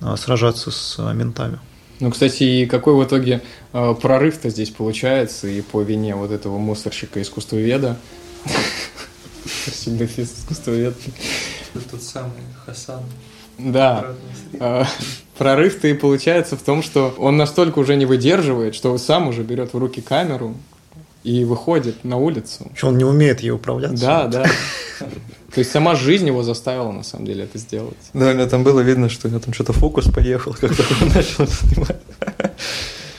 э, 0.01 0.15
сражаться 0.15 0.69
с 0.69 0.99
ментами. 1.13 1.57
Ну, 1.99 2.11
кстати, 2.11 2.43
и 2.43 2.65
какой 2.65 2.93
в 2.93 3.07
итоге 3.07 3.41
прорыв-то 3.71 4.49
здесь 4.49 4.69
получается 4.69 5.47
и 5.47 5.61
по 5.61 5.81
вине 5.81 6.13
вот 6.13 6.29
этого 6.29 6.57
мусорщика 6.57 7.21
искусствоведа? 7.21 7.97
Спасибо, 9.45 10.05
искусствовед. 10.05 10.95
Тот 11.91 12.01
самый 12.01 12.31
Хасан. 12.65 13.03
Да. 13.57 14.07
А, 14.59 14.85
прорыв-то 15.37 15.87
и 15.87 15.93
получается 15.93 16.57
в 16.57 16.61
том, 16.61 16.81
что 16.81 17.13
он 17.17 17.37
настолько 17.37 17.79
уже 17.79 17.95
не 17.95 18.05
выдерживает, 18.05 18.75
что 18.75 18.97
сам 18.97 19.27
уже 19.27 19.43
берет 19.43 19.73
в 19.73 19.77
руки 19.77 20.01
камеру 20.01 20.55
и 21.23 21.43
выходит 21.43 22.03
на 22.03 22.17
улицу. 22.17 22.71
Что 22.75 22.87
он 22.87 22.97
не 22.97 23.03
умеет 23.03 23.41
ей 23.41 23.51
управляться. 23.51 24.05
Да, 24.05 24.27
да. 24.27 24.45
То 25.53 25.59
есть 25.59 25.71
сама 25.71 25.95
жизнь 25.95 26.27
его 26.27 26.43
заставила 26.43 26.91
на 26.91 27.03
самом 27.03 27.25
деле 27.25 27.45
это 27.45 27.57
сделать. 27.57 27.95
Да, 28.13 28.29
у 28.29 28.33
него 28.33 28.45
там 28.45 28.63
было 28.63 28.81
видно, 28.81 29.09
что 29.09 29.27
у 29.27 29.31
него 29.31 29.39
там 29.39 29.53
что-то 29.53 29.71
фокус 29.71 30.05
поехал, 30.05 30.53
когда 30.53 30.83
он 31.01 31.07
начал 31.09 31.47
снимать. 31.47 32.01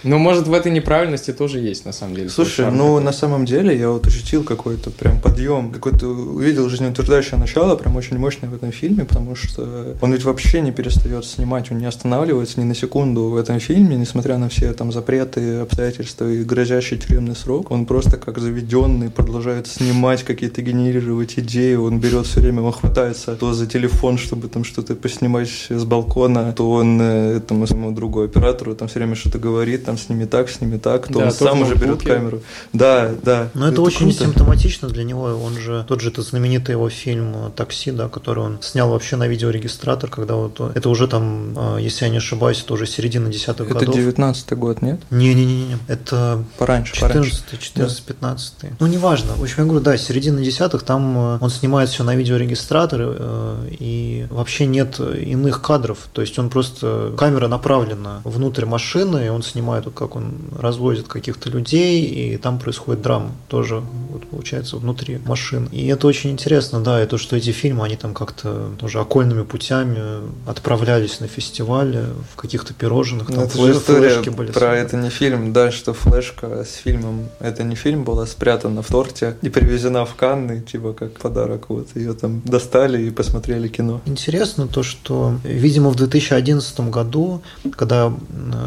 Но 0.07 0.19
может 0.19 0.47
в 0.47 0.53
этой 0.53 0.71
неправильности 0.71 1.33
тоже 1.33 1.59
есть 1.59 1.85
на 1.85 1.93
самом 1.93 2.15
деле. 2.15 2.29
Слушай, 2.29 2.71
ну 2.71 3.01
на 3.01 3.13
самом 3.13 3.45
деле 3.45 3.77
я 3.77 3.91
вот 3.91 4.07
ощутил 4.07 4.45
какой-то 4.45 4.91
прям 4.91 5.21
подъем, 5.21 5.73
какой-то 5.73 6.07
увидел 6.07 6.69
жизнеутверждающее 6.69 7.39
начало, 7.39 7.75
прям 7.75 7.97
очень 7.97 8.17
мощное 8.17 8.49
в 8.49 8.55
этом 8.55 8.71
фильме, 8.71 9.05
потому 9.05 9.35
что 9.35 9.97
он 10.01 10.13
ведь 10.13 10.23
вообще 10.23 10.61
не 10.61 10.71
перестает 10.71 11.25
снимать, 11.25 11.73
он 11.73 11.79
не 11.79 11.87
останавливается 11.87 12.61
ни 12.61 12.65
на 12.65 12.75
секунду 12.75 13.25
в 13.25 13.37
этом 13.37 13.59
фильме, 13.59 13.97
несмотря 13.97 14.39
на 14.39 14.49
все 14.49 14.73
там 14.75 14.93
запреты, 14.93 15.57
обстоятельства 15.57 16.31
и 16.31 16.45
грозящий 16.45 16.99
тюремный 16.99 17.35
срок. 17.35 17.73
Он 17.73 17.85
просто 17.85 18.17
как 18.17 18.39
заведенный 18.39 19.11
продолжает 19.11 19.67
снимать 19.67 20.23
какие-то 20.23 20.63
генерировать 20.63 21.35
идеи, 21.39 21.75
он 21.75 21.99
берет 21.99 22.27
все 22.27 22.41
время, 22.41 22.63
он 22.63 22.73
хватается 22.73 23.35
то 23.35 23.53
за 23.53 23.67
телефон, 23.67 24.19
чтобы 24.19 24.47
там 24.47 24.63
что-то 24.63 24.95
поснимать 24.95 25.49
с 25.69 25.85
балкона, 25.85 26.53
то 26.53 26.71
он 26.71 27.01
э, 27.01 27.39
этому 27.39 27.67
своему 27.67 27.91
другу 27.91 28.23
оператору 28.23 28.77
там 28.77 28.87
все 28.87 29.01
время 29.01 29.17
что-то 29.17 29.41
говорит, 29.41 29.85
там 29.85 29.96
сними 29.97 30.27
так, 30.27 30.49
сними 30.51 30.79
так, 30.79 31.09
то 31.09 31.19
да, 31.19 31.25
он 31.27 31.31
сам 31.33 31.63
уже 31.63 31.75
берет 31.75 32.03
камеру. 32.03 32.43
Да, 32.73 33.11
да. 33.23 33.49
Но 33.55 33.67
это, 33.67 33.75
это 33.75 33.83
очень 33.83 34.11
круто. 34.11 34.25
симптоматично 34.25 34.89
для 34.89 35.05
него. 35.05 35.25
Он 35.25 35.59
же 35.59 35.85
тот 35.89 36.01
же 36.01 36.11
этот 36.11 36.27
знаменитый 36.27 36.73
его 36.73 36.89
фильм 36.89 37.53
"Такси", 37.55 37.91
да, 37.91 38.09
который 38.09 38.45
он 38.45 38.59
снял 38.63 38.91
вообще 38.91 39.17
на 39.17 39.27
видеорегистратор, 39.27 40.11
когда 40.11 40.35
вот 40.35 40.61
это 40.61 40.89
уже 40.89 41.09
там, 41.09 41.55
а, 41.57 41.77
если 41.79 42.05
я 42.05 42.11
не 42.11 42.19
ошибаюсь, 42.19 42.63
это 42.63 42.75
уже 42.75 42.87
середина 42.87 43.29
десятых 43.31 43.69
годов. 43.69 43.83
Это 43.83 43.93
девятнадцатый 43.93 44.57
год, 44.57 44.83
нет? 44.83 45.01
Не, 45.11 45.35
не, 45.35 45.45
не, 45.45 45.65
не, 45.67 45.79
это 45.89 46.45
пораньше, 46.59 46.95
14 46.95 47.59
14 47.59 48.03
15 48.03 48.55
Ну 48.81 48.87
неважно. 48.87 49.33
В 49.35 49.43
общем, 49.43 49.55
я 49.59 49.65
говорю, 49.65 49.81
да, 49.81 49.97
середина 49.97 50.43
десятых, 50.43 50.83
там 50.83 51.17
э, 51.17 51.39
он 51.41 51.51
снимает 51.51 51.89
все 51.89 52.05
на 52.05 52.15
видеорегистратор 52.15 53.01
э, 53.03 53.69
и 53.79 54.27
вообще 54.31 54.67
нет 54.67 55.01
иных 55.01 55.63
кадров. 55.63 56.09
То 56.13 56.21
есть 56.21 56.39
он 56.39 56.51
просто 56.51 57.15
камера 57.17 57.49
направлена 57.49 58.21
внутрь 58.25 58.65
машины, 58.67 59.27
и 59.27 59.29
он 59.29 59.43
снимает, 59.43 59.86
как 59.91 60.17
он 60.17 60.35
развозит 60.59 61.09
каких-то 61.09 61.51
людей, 61.51 62.05
и 62.05 62.37
там 62.37 62.59
происходит 62.59 63.03
драма 63.03 63.33
тоже, 63.49 63.83
вот, 64.11 64.27
получается, 64.27 64.77
внутри 64.77 65.19
машин. 65.25 65.69
И 65.73 65.87
это 65.87 66.07
очень 66.07 66.31
интересно, 66.31 66.81
да, 66.81 67.03
и 67.03 67.07
то, 67.07 67.19
что 67.19 67.37
эти 67.37 67.51
фильмы, 67.51 67.85
они 67.85 67.97
там 67.97 68.15
как-то 68.15 68.71
тоже 68.79 69.01
окольными 69.01 69.43
путями 69.43 70.23
отправлялись 70.47 71.21
на 71.21 71.29
фестивали 71.29 72.05
в 72.33 72.37
каких-то 72.37 72.75
пирожных, 72.75 73.29
там 73.29 73.41
это 73.41 73.57
флеш, 73.57 73.77
история 73.77 74.31
были. 74.31 74.53
Про 74.53 74.77
это 74.77 74.97
не 74.97 75.11
фильм, 75.11 75.53
да, 75.53 75.71
что 75.71 75.93
флешка 75.93 76.65
с 76.65 76.75
фильмом, 76.75 77.29
это 77.41 77.65
не 77.65 77.75
фильм, 77.75 78.05
была 78.05 78.27
спрятана 78.27 78.83
в 78.83 78.89
торте 78.89 79.37
и 79.43 79.49
привезена 79.49 80.05
в 80.05 80.15
Канны, 80.15 80.61
типа 80.61 80.93
как 80.93 81.13
подарок, 81.21 81.69
вот 81.69 81.89
ее 81.95 82.15
там 82.15 82.43
достали 82.45 83.03
и 83.03 83.11
посмотрели 83.11 83.69
кино. 83.69 84.01
Интересно 84.07 84.67
то, 84.67 84.83
что, 84.83 85.35
видимо, 85.45 85.91
в 85.91 85.97
2011 85.97 86.81
году, 86.81 87.43
когда 87.77 88.13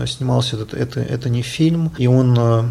э, 0.01 0.05
снимался 0.07 0.55
этот, 0.55 0.73
это, 0.99 1.13
это 1.13 1.29
не 1.29 1.41
фильм, 1.41 1.91
и 1.97 2.07
он 2.07 2.35
э, 2.37 2.63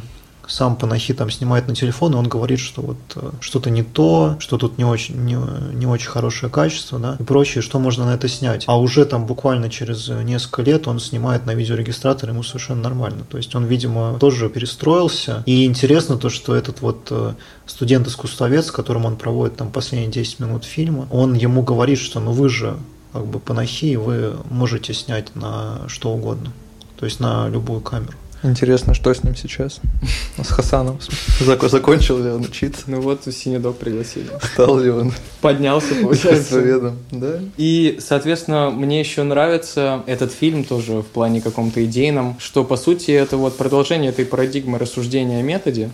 сам 0.47 0.77
Панахи 0.77 1.15
там 1.15 1.31
снимает 1.31 1.69
на 1.69 1.75
телефон, 1.75 2.15
и 2.15 2.17
он 2.17 2.29
говорит, 2.29 2.59
что 2.59 2.83
вот 2.83 2.97
э, 3.17 3.31
что-то 3.41 3.71
не 3.71 3.83
то, 3.83 4.37
что 4.39 4.59
тут 4.59 4.79
не 4.79 4.85
очень, 4.85 5.17
не, 5.25 5.37
не 5.75 5.87
очень 5.87 6.09
хорошее 6.09 6.51
качество, 6.51 6.99
да, 6.99 7.17
и 7.19 7.23
прочее, 7.23 7.63
что 7.63 7.79
можно 7.79 8.07
на 8.07 8.15
это 8.15 8.29
снять. 8.29 8.65
А 8.67 8.79
уже 8.79 9.05
там 9.05 9.27
буквально 9.27 9.71
через 9.71 10.09
несколько 10.09 10.63
лет 10.63 10.89
он 10.89 11.01
снимает 11.01 11.47
на 11.47 11.55
видеорегистратор, 11.55 12.31
ему 12.31 12.43
совершенно 12.43 12.83
нормально. 12.83 13.25
То 13.29 13.37
есть 13.37 13.55
он, 13.55 13.65
видимо, 13.65 14.19
тоже 14.19 14.49
перестроился. 14.49 15.43
И 15.47 15.65
интересно 15.65 16.17
то, 16.17 16.31
что 16.31 16.55
этот 16.55 16.81
вот 16.81 17.09
э, 17.11 17.35
студент-искусствовед, 17.67 18.65
с 18.65 18.71
которым 18.71 19.05
он 19.05 19.17
проводит 19.17 19.57
там 19.57 19.71
последние 19.71 20.11
10 20.11 20.41
минут 20.41 20.65
фильма, 20.65 21.07
он 21.11 21.35
ему 21.35 21.63
говорит, 21.63 21.99
что 21.99 22.21
ну 22.21 22.33
вы 22.33 22.49
же 22.49 22.77
как 23.13 23.27
бы 23.27 23.41
панахи, 23.41 23.97
вы 23.97 24.37
можете 24.51 24.93
снять 24.93 25.35
на 25.35 25.81
что 25.89 26.11
угодно. 26.11 26.53
То 26.99 27.05
есть 27.05 27.21
на 27.21 27.49
любую 27.49 27.81
камеру. 27.81 28.15
Интересно, 28.43 28.95
что 28.95 29.13
с 29.13 29.25
ним 29.25 29.35
сейчас? 29.35 29.81
С 30.37 30.49
Хасаном. 30.49 31.01
Закончил 31.41 32.23
ли 32.23 32.31
он 32.31 32.43
учиться? 32.43 32.83
Ну 32.87 33.01
вот, 33.01 33.23
Синедок 33.25 33.77
пригласили. 33.77 34.29
Стал 34.53 34.79
ли 34.79 34.91
он? 34.91 35.13
Поднялся, 35.41 35.95
получается. 36.03 36.61
Ведом, 36.61 36.99
да? 37.11 37.41
И, 37.57 37.99
соответственно, 38.01 38.71
мне 38.71 39.01
еще 39.01 39.25
нравится 39.25 40.05
этот 40.07 40.33
фильм 40.33 40.63
тоже 40.63 41.01
в 41.01 41.07
плане 41.07 41.41
каком-то 41.41 41.85
идейном, 41.85 42.37
что, 42.39 42.63
по 42.65 42.77
сути, 42.77 43.11
это 43.11 43.37
вот 43.37 43.57
продолжение 43.57 44.11
этой 44.11 44.25
парадигмы 44.25 44.79
рассуждения 44.79 45.41
о 45.41 45.43
методе, 45.43 45.91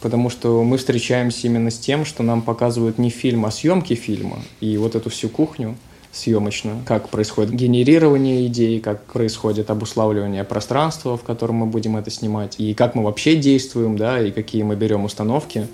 потому 0.00 0.30
что 0.30 0.62
мы 0.62 0.78
встречаемся 0.78 1.48
именно 1.48 1.70
с 1.70 1.78
тем, 1.78 2.04
что 2.04 2.22
нам 2.22 2.42
показывают 2.42 2.98
не 2.98 3.10
фильм, 3.10 3.46
а 3.46 3.50
съемки 3.50 3.94
фильма, 3.94 4.38
и 4.60 4.76
вот 4.76 4.94
эту 4.94 5.10
всю 5.10 5.28
кухню– 5.28 5.76
съемочную, 6.12 6.78
как 6.84 7.08
происходит 7.08 7.52
генерирование 7.52 8.46
идей, 8.46 8.80
как 8.80 9.04
происходит 9.04 9.70
обуславливание 9.70 10.44
пространства, 10.44 11.16
в 11.16 11.22
котором 11.22 11.56
мы 11.56 11.66
будем 11.66 11.96
это 11.96 12.10
снимать, 12.10 12.56
и 12.58 12.74
как 12.74 12.94
мы 12.94 13.04
вообще 13.04 13.36
действуем, 13.36 13.96
да, 13.96 14.20
и 14.20 14.30
какие 14.30 14.62
мы 14.62 14.76
берем 14.76 15.04
установки. 15.04 15.68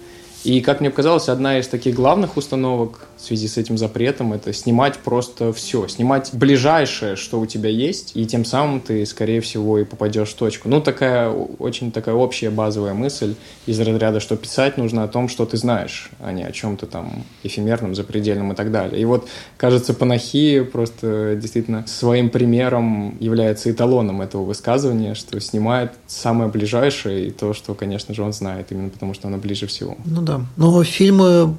И, 0.44 0.60
как 0.60 0.80
мне 0.80 0.90
показалось, 0.90 1.28
одна 1.28 1.58
из 1.58 1.66
таких 1.66 1.94
главных 1.94 2.36
установок 2.36 3.06
в 3.16 3.22
связи 3.22 3.48
с 3.48 3.56
этим 3.56 3.78
запретом– 3.78 4.32
это 4.34 4.52
снимать 4.52 4.98
просто 4.98 5.52
все, 5.52 5.88
снимать 5.88 6.30
ближайшее, 6.32 7.16
что 7.16 7.40
у 7.40 7.46
тебя 7.46 7.70
есть, 7.70 8.12
и 8.14 8.26
тем 8.26 8.44
самым 8.44 8.80
ты, 8.80 9.04
скорее 9.06 9.40
всего, 9.40 9.78
и 9.78 9.84
попадешь 9.84 10.28
в 10.28 10.34
точку. 10.34 10.68
Ну, 10.68 10.80
такая 10.80 11.30
очень 11.30 11.90
такая 11.90 12.14
общая 12.14 12.50
базовая 12.50 12.94
мысль 12.94 13.34
из 13.66 13.80
разряда, 13.80 14.20
что 14.20 14.36
писать 14.36 14.76
нужно 14.76 15.04
о 15.04 15.08
том, 15.08 15.28
что 15.28 15.46
ты 15.46 15.56
знаешь, 15.56 16.10
а 16.20 16.32
не 16.32 16.44
о 16.44 16.52
чем-то 16.52 16.86
там 16.86 17.24
эфемерном, 17.42 17.94
запредельном 17.94 18.52
и 18.52 18.54
так 18.54 18.70
далее. 18.70 19.00
И 19.00 19.04
вот, 19.04 19.28
кажется, 19.56 19.94
Панахи 19.94 20.62
просто 20.62 21.36
действительно 21.40 21.84
своим 21.86 22.30
примером 22.30 23.16
является 23.18 23.70
эталоном 23.70 24.20
этого 24.20 24.44
высказывания, 24.44 25.14
что 25.14 25.40
снимает 25.40 25.92
самое 26.06 26.50
ближайшее 26.50 27.28
и 27.28 27.30
то, 27.30 27.54
что, 27.54 27.74
конечно 27.74 28.14
же, 28.14 28.22
он 28.22 28.32
знает, 28.32 28.70
именно 28.70 28.90
потому 28.90 29.14
что 29.14 29.28
оно 29.28 29.38
ближе 29.38 29.66
всего. 29.66 29.96
Ну 30.04 30.22
да, 30.26 30.40
но 30.56 30.84
фильмы, 30.84 31.56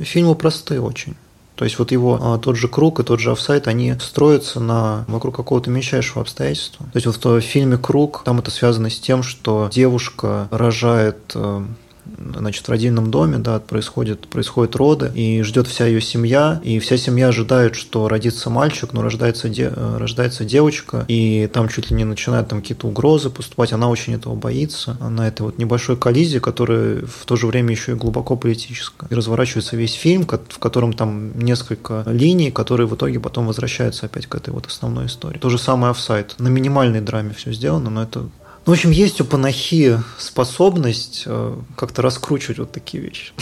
фильмы 0.00 0.34
простые 0.34 0.80
очень. 0.82 1.16
То 1.54 1.64
есть 1.64 1.78
вот 1.78 1.92
его 1.92 2.18
а, 2.20 2.38
тот 2.38 2.56
же 2.56 2.68
круг 2.68 3.00
и 3.00 3.02
тот 3.02 3.20
же 3.20 3.32
офсайт, 3.32 3.68
они 3.68 3.94
строятся 4.00 4.60
на 4.60 5.04
вокруг 5.08 5.36
какого-то 5.36 5.70
мельчайшего 5.70 6.22
обстоятельства. 6.22 6.86
То 6.86 6.96
есть 6.96 7.06
вот 7.06 7.22
в 7.22 7.40
фильме 7.42 7.76
Круг 7.76 8.22
там 8.24 8.38
это 8.38 8.50
связано 8.50 8.88
с 8.88 8.98
тем, 8.98 9.22
что 9.22 9.68
девушка 9.70 10.48
рожает 10.50 11.18
э, 11.34 11.62
значит, 12.18 12.66
в 12.66 12.70
родильном 12.70 13.10
доме, 13.10 13.38
да, 13.38 13.58
происходит, 13.60 14.28
происходят 14.28 14.76
роды, 14.76 15.10
и 15.14 15.42
ждет 15.42 15.66
вся 15.66 15.86
ее 15.86 16.00
семья, 16.00 16.60
и 16.62 16.78
вся 16.78 16.96
семья 16.96 17.28
ожидает, 17.28 17.74
что 17.74 18.08
родится 18.08 18.50
мальчик, 18.50 18.92
но 18.92 19.02
рождается, 19.02 19.48
де, 19.48 19.68
рождается 19.68 20.44
девочка, 20.44 21.04
и 21.08 21.48
там 21.52 21.68
чуть 21.68 21.90
ли 21.90 21.96
не 21.96 22.04
начинают 22.04 22.48
там 22.48 22.60
какие-то 22.60 22.86
угрозы 22.86 23.30
поступать, 23.30 23.72
она 23.72 23.88
очень 23.88 24.14
этого 24.14 24.34
боится, 24.34 24.96
она 25.00 25.28
этой 25.28 25.42
вот 25.42 25.58
небольшой 25.58 25.96
коллизии, 25.96 26.38
которая 26.38 27.02
в 27.06 27.24
то 27.26 27.36
же 27.36 27.46
время 27.46 27.70
еще 27.70 27.92
и 27.92 27.94
глубоко 27.94 28.36
политическая. 28.36 29.06
И 29.08 29.14
разворачивается 29.14 29.76
весь 29.76 29.94
фильм, 29.94 30.26
в 30.26 30.58
котором 30.58 30.92
там 30.92 31.38
несколько 31.38 32.04
линий, 32.06 32.50
которые 32.50 32.86
в 32.86 32.94
итоге 32.94 33.20
потом 33.20 33.46
возвращаются 33.46 34.06
опять 34.06 34.26
к 34.26 34.34
этой 34.34 34.50
вот 34.50 34.66
основной 34.66 35.06
истории. 35.06 35.38
То 35.38 35.50
же 35.50 35.58
самое 35.58 35.90
офсайт. 35.90 36.34
На 36.38 36.48
минимальной 36.48 37.00
драме 37.00 37.32
все 37.34 37.52
сделано, 37.52 37.90
но 37.90 38.02
это 38.02 38.28
ну, 38.66 38.72
в 38.72 38.76
общем, 38.76 38.90
есть 38.90 39.20
у 39.20 39.24
Панахи 39.24 39.98
способность 40.18 41.24
э, 41.26 41.56
как-то 41.76 42.02
раскручивать 42.02 42.58
вот 42.58 42.72
такие 42.72 43.02
вещи. 43.02 43.32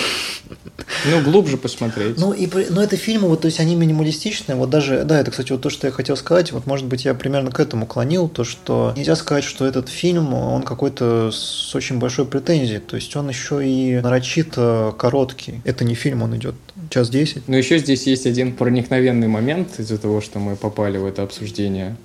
Ну, 1.10 1.20
глубже 1.22 1.56
посмотреть. 1.56 2.18
Ну, 2.18 2.32
и, 2.32 2.48
но 2.70 2.82
это 2.82 2.96
фильмы, 2.96 3.28
вот, 3.28 3.42
то 3.42 3.46
есть 3.46 3.60
они 3.60 3.74
минималистичные. 3.74 4.56
Вот 4.56 4.70
даже, 4.70 5.04
да, 5.04 5.20
это, 5.20 5.30
кстати, 5.30 5.52
вот 5.52 5.60
то, 5.60 5.70
что 5.70 5.86
я 5.86 5.92
хотел 5.92 6.16
сказать. 6.16 6.52
Вот, 6.52 6.66
может 6.66 6.86
быть, 6.86 7.04
я 7.04 7.14
примерно 7.14 7.50
к 7.50 7.60
этому 7.60 7.84
клонил, 7.84 8.28
то, 8.28 8.44
что 8.44 8.94
нельзя 8.96 9.16
сказать, 9.16 9.44
что 9.44 9.66
этот 9.66 9.88
фильм, 9.88 10.32
он 10.34 10.62
какой-то 10.62 11.30
с 11.32 11.74
очень 11.74 11.98
большой 11.98 12.24
претензией. 12.24 12.80
То 12.80 12.96
есть 12.96 13.14
он 13.16 13.28
еще 13.28 13.66
и 13.66 14.00
нарочито 14.00 14.94
короткий. 14.96 15.60
Это 15.64 15.84
не 15.84 15.94
фильм, 15.94 16.22
он 16.22 16.36
идет 16.36 16.54
час 16.90 17.10
десять. 17.10 17.48
Но 17.48 17.56
еще 17.56 17.78
здесь 17.78 18.06
есть 18.06 18.26
один 18.26 18.54
проникновенный 18.54 19.28
момент 19.28 19.78
из-за 19.78 19.98
того, 19.98 20.20
что 20.20 20.38
мы 20.38 20.56
попали 20.56 20.96
в 20.96 21.04
это 21.04 21.22
обсуждение 21.22 21.96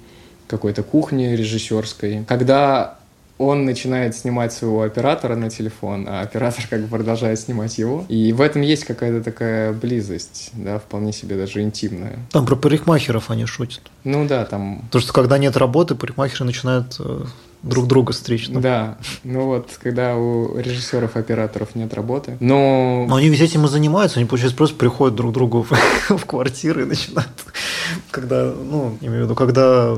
какой-то 0.47 0.83
кухни 0.83 1.35
режиссерской. 1.35 2.25
Когда 2.27 2.99
он 3.45 3.65
начинает 3.65 4.15
снимать 4.15 4.53
своего 4.53 4.83
оператора 4.83 5.35
на 5.35 5.49
телефон, 5.49 6.07
а 6.07 6.21
оператор 6.21 6.65
как 6.69 6.81
бы 6.81 6.87
продолжает 6.87 7.39
снимать 7.39 7.77
его. 7.77 8.05
И 8.09 8.33
в 8.33 8.41
этом 8.41 8.61
есть 8.61 8.85
какая-то 8.85 9.23
такая 9.23 9.73
близость, 9.73 10.51
да, 10.53 10.79
вполне 10.79 11.13
себе 11.13 11.37
даже 11.37 11.61
интимная. 11.61 12.19
Там 12.31 12.45
про 12.45 12.55
парикмахеров 12.55 13.29
они 13.29 13.45
шутят. 13.45 13.83
Ну 14.03 14.27
да, 14.27 14.45
там... 14.45 14.87
То, 14.91 14.99
что 14.99 15.13
когда 15.13 15.37
нет 15.37 15.57
работы, 15.57 15.95
парикмахеры 15.95 16.45
начинают 16.45 16.95
э, 16.99 17.25
друг 17.63 17.87
друга 17.87 18.13
стричь. 18.13 18.47
Там. 18.47 18.61
Да, 18.61 18.97
ну 19.23 19.45
вот, 19.45 19.71
когда 19.81 20.15
у 20.15 20.57
режиссеров, 20.57 21.15
операторов 21.15 21.75
нет 21.75 21.93
работы. 21.93 22.37
Но... 22.39 23.05
Но 23.07 23.15
они 23.15 23.29
ведь 23.29 23.41
этим 23.41 23.65
и 23.65 23.67
занимаются, 23.69 24.19
они, 24.19 24.27
получается, 24.27 24.57
просто 24.57 24.75
приходят 24.75 25.15
друг 25.15 25.31
к 25.31 25.33
другу 25.33 25.63
в, 25.63 25.71
в 26.17 26.25
квартиры 26.25 26.83
и 26.83 26.85
начинают, 26.85 27.29
когда, 28.11 28.51
ну, 28.51 28.97
имею 29.01 29.21
в 29.21 29.23
виду, 29.25 29.35
когда 29.35 29.95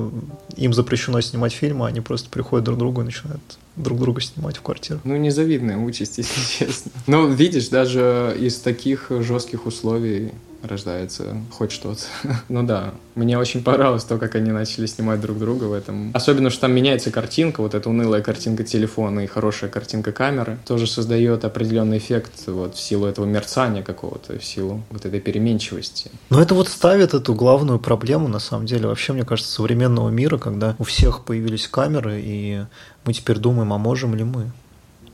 им 0.57 0.73
запрещено 0.73 1.21
снимать 1.21 1.53
фильмы, 1.53 1.87
они 1.87 2.01
просто 2.01 2.29
приходят 2.29 2.65
друг 2.65 2.77
к 2.77 2.79
другу 2.79 3.01
и 3.01 3.05
начинают 3.05 3.41
друг 3.75 3.99
друга 3.99 4.21
снимать 4.21 4.57
в 4.57 4.61
квартиру. 4.61 4.99
Ну, 5.03 5.15
незавидная 5.17 5.77
участь, 5.77 6.17
если 6.17 6.65
честно. 6.65 6.91
Но 7.07 7.27
видишь, 7.27 7.69
даже 7.69 8.35
из 8.39 8.57
таких 8.59 9.07
жестких 9.09 9.65
условий 9.65 10.31
рождается 10.67 11.37
хоть 11.51 11.71
что-то. 11.71 12.01
ну 12.49 12.63
да, 12.63 12.93
мне 13.15 13.37
очень 13.37 13.63
понравилось 13.63 14.03
то, 14.03 14.17
как 14.17 14.35
они 14.35 14.51
начали 14.51 14.85
снимать 14.85 15.21
друг 15.21 15.37
друга 15.37 15.65
в 15.65 15.73
этом. 15.73 16.11
Особенно, 16.13 16.49
что 16.49 16.61
там 16.61 16.73
меняется 16.73 17.11
картинка, 17.11 17.61
вот 17.61 17.73
эта 17.73 17.89
унылая 17.89 18.21
картинка 18.21 18.63
телефона 18.63 19.21
и 19.21 19.27
хорошая 19.27 19.69
картинка 19.69 20.11
камеры, 20.11 20.57
тоже 20.65 20.87
создает 20.87 21.45
определенный 21.45 21.97
эффект 21.97 22.31
вот 22.47 22.75
в 22.75 22.79
силу 22.79 23.05
этого 23.05 23.25
мерцания 23.25 23.83
какого-то, 23.83 24.37
в 24.39 24.45
силу 24.45 24.83
вот 24.89 25.05
этой 25.05 25.19
переменчивости. 25.19 26.11
Но 26.29 26.41
это 26.41 26.55
вот 26.55 26.67
ставит 26.67 27.13
эту 27.13 27.33
главную 27.33 27.79
проблему, 27.79 28.27
на 28.27 28.39
самом 28.39 28.65
деле, 28.65 28.87
вообще, 28.87 29.13
мне 29.13 29.23
кажется, 29.23 29.51
современного 29.51 30.09
мира, 30.09 30.37
когда 30.45 30.75
у 30.77 30.83
всех 30.83 31.23
появились 31.25 31.67
камеры, 31.67 32.21
и 32.23 32.65
мы 33.03 33.13
теперь 33.13 33.39
думаем, 33.39 33.73
а 33.73 33.79
можем 33.79 34.13
ли 34.13 34.23
мы 34.23 34.51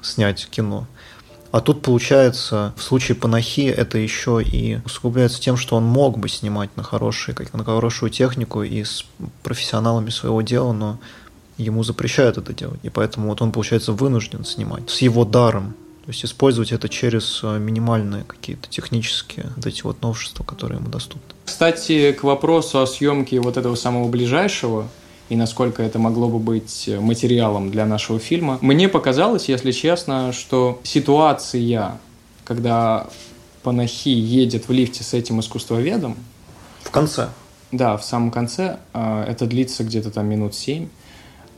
снять 0.02 0.46
кино. 0.52 0.88
А 1.52 1.62
тут, 1.62 1.82
получается, 1.82 2.74
в 2.76 2.84
случае 2.84 3.16
Панахи 3.16 3.62
это 3.62 3.98
еще 3.98 4.44
и 4.44 4.80
усугубляется 4.84 5.40
тем, 5.40 5.56
что 5.56 5.78
он 5.78 5.86
мог 5.86 6.18
бы 6.18 6.28
снимать 6.28 6.76
на, 6.76 6.84
хорошие, 6.84 7.34
на 7.54 7.64
хорошую 7.64 8.10
технику 8.10 8.62
и 8.62 8.84
с 8.84 9.06
профессионалами 9.42 10.10
своего 10.10 10.42
дела, 10.42 10.74
но 10.74 11.00
ему 11.58 11.86
запрещают 11.86 12.38
это 12.38 12.54
делать. 12.54 12.82
И 12.84 12.90
поэтому 12.90 13.30
вот 13.30 13.42
он, 13.42 13.54
получается, 13.54 13.94
вынужден 13.94 14.44
снимать 14.44 14.90
с 14.90 15.02
его 15.02 15.24
даром. 15.24 15.76
То 16.04 16.10
есть 16.10 16.26
использовать 16.26 16.74
это 16.74 16.90
через 16.90 17.40
э, 17.44 17.58
минимальные 17.58 18.26
какие-то 18.26 18.68
технические 18.68 19.46
вот 19.56 19.66
эти 19.66 19.84
вот 19.84 20.02
новшества, 20.02 20.44
которые 20.44 20.80
ему 20.80 20.90
доступны. 20.90 21.22
Кстати, 21.46 22.12
к 22.12 22.24
вопросу 22.24 22.82
о 22.82 22.88
съемке 22.88 23.40
вот 23.40 23.56
этого 23.56 23.76
самого 23.76 24.10
ближайшего 24.10 24.88
и 25.32 25.36
насколько 25.38 25.82
это 25.82 25.98
могло 25.98 26.28
бы 26.28 26.40
быть 26.40 26.90
материалом 27.00 27.72
для 27.72 27.86
нашего 27.86 28.20
фильма. 28.20 28.58
Мне 28.60 28.90
показалось, 28.90 29.48
если 29.48 29.72
честно, 29.72 30.34
что 30.34 30.82
ситуация, 30.84 31.98
когда 32.44 33.08
Панахи 33.64 34.10
едет 34.10 34.68
в 34.68 34.74
лифте 34.74 35.06
с 35.06 35.14
этим 35.14 35.40
искусствоведом... 35.40 36.18
В 36.84 36.92
конце. 36.92 37.30
Да, 37.72 37.96
в 37.96 38.04
самом 38.04 38.30
конце. 38.30 38.80
А, 38.92 39.24
это 39.24 39.46
длится 39.46 39.86
где-то 39.86 40.12
там 40.12 40.26
минут 40.26 40.54
семь. 40.54 40.90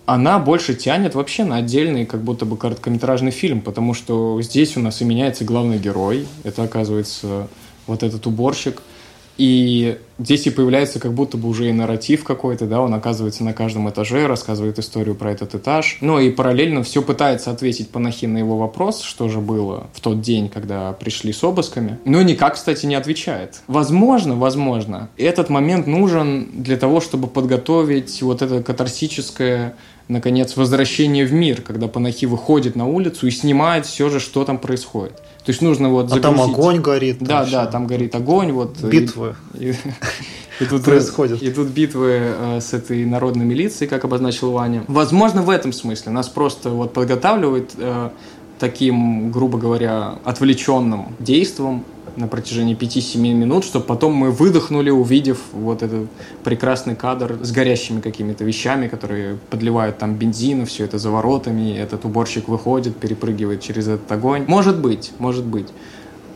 Она 0.05 0.37
больше 0.37 0.75
тянет 0.75 1.15
вообще 1.15 1.43
на 1.43 1.55
отдельный, 1.55 2.05
как 2.05 2.21
будто 2.21 2.45
бы 2.45 2.57
короткометражный 2.57 3.31
фильм, 3.31 3.59
потому 3.59 3.95
что 3.95 4.39
здесь 4.43 4.77
у 4.77 4.81
нас 4.81 5.01
и 5.01 5.05
меняется 5.05 5.45
главный 5.45 5.79
герой. 5.79 6.27
Это, 6.43 6.61
оказывается, 6.61 7.47
вот 7.87 8.03
этот 8.03 8.27
уборщик– 8.27 8.83
и 9.37 9.97
здесь 10.19 10.45
и 10.45 10.51
появляется 10.51 10.99
как 10.99 11.13
будто 11.13 11.37
бы 11.37 11.49
уже 11.49 11.69
и 11.69 11.73
нарратив 11.73 12.23
какой-то, 12.23 12.65
да, 12.65 12.81
он 12.81 12.93
оказывается 12.93 13.43
на 13.43 13.53
каждом 13.53 13.89
этаже, 13.89 14.27
рассказывает 14.27 14.79
историю 14.79 15.15
про 15.15 15.31
этот 15.31 15.55
этаж. 15.55 15.97
Ну 16.01 16.19
и 16.19 16.29
параллельно 16.29 16.83
все 16.83 17.01
пытается 17.01 17.51
ответить 17.51 17.89
Панахин 17.89 18.33
на 18.33 18.37
его 18.37 18.57
вопрос, 18.57 19.01
что 19.01 19.29
же 19.29 19.39
было 19.39 19.87
в 19.93 20.01
тот 20.01 20.21
день, 20.21 20.49
когда 20.49 20.93
пришли 20.93 21.33
с 21.33 21.43
обысками. 21.43 21.99
Но 22.05 22.21
никак, 22.21 22.55
кстати, 22.55 22.85
не 22.85 22.95
отвечает. 22.95 23.61
Возможно, 23.67 24.35
возможно, 24.35 25.09
этот 25.17 25.49
момент 25.49 25.87
нужен 25.87 26.49
для 26.53 26.77
того, 26.77 27.01
чтобы 27.01 27.27
подготовить 27.27 28.21
вот 28.21 28.41
это 28.41 28.61
катарсическое 28.61 29.75
наконец, 30.07 30.55
возвращение 30.55 31.25
в 31.25 31.33
мир, 31.33 31.61
когда 31.61 31.87
Панахи 31.87 32.25
выходит 32.25 32.75
на 32.75 32.87
улицу 32.87 33.27
и 33.27 33.31
снимает 33.31 33.85
все 33.85 34.09
же, 34.09 34.19
что 34.19 34.43
там 34.43 34.57
происходит. 34.57 35.21
То 35.45 35.49
есть 35.49 35.61
нужно 35.61 35.89
вот 35.89 36.09
загрузить... 36.09 36.25
А 36.25 36.37
там 36.37 36.41
огонь 36.41 36.79
горит. 36.79 37.19
Там 37.19 37.27
да, 37.27 37.43
все. 37.43 37.51
да, 37.51 37.65
там 37.65 37.85
горит 37.85 38.15
огонь. 38.15 38.51
Вот, 38.53 38.81
Битвы. 38.81 39.35
И, 39.59 39.71
и, 39.71 39.75
и 40.61 40.65
тут 40.65 40.83
происходят. 40.83 41.43
Идут 41.43 41.67
битвы 41.67 42.19
э, 42.21 42.59
с 42.61 42.73
этой 42.73 43.03
народной 43.05 43.45
милицией, 43.45 43.89
как 43.89 44.05
обозначил 44.05 44.51
Ваня. 44.51 44.85
Возможно, 44.87 45.41
в 45.41 45.49
этом 45.49 45.73
смысле 45.73 46.13
нас 46.13 46.29
просто 46.29 46.69
вот 46.69 46.93
подготавливает 46.93 47.71
э, 47.77 48.09
таким, 48.57 49.31
грубо 49.31 49.57
говоря, 49.57 50.15
отвлеченным 50.23 51.15
действом 51.19 51.83
на 52.15 52.27
протяжении 52.27 52.75
5-7 52.75 53.17
минут, 53.33 53.65
чтобы 53.65 53.85
потом 53.85 54.13
мы 54.13 54.31
выдохнули, 54.31 54.89
увидев 54.89 55.39
вот 55.51 55.83
этот 55.83 56.07
прекрасный 56.43 56.95
кадр 56.95 57.39
с 57.41 57.51
горящими 57.51 58.01
какими-то 58.01 58.43
вещами, 58.43 58.87
которые 58.87 59.37
подливают 59.49 59.97
там 59.97 60.15
бензин, 60.15 60.65
все 60.65 60.85
это 60.85 60.97
за 60.97 61.09
воротами, 61.09 61.77
этот 61.77 62.05
уборщик 62.05 62.47
выходит, 62.47 62.95
перепрыгивает 62.97 63.61
через 63.61 63.87
этот 63.87 64.11
огонь. 64.11 64.45
Может 64.47 64.79
быть, 64.79 65.11
может 65.19 65.45
быть. 65.45 65.67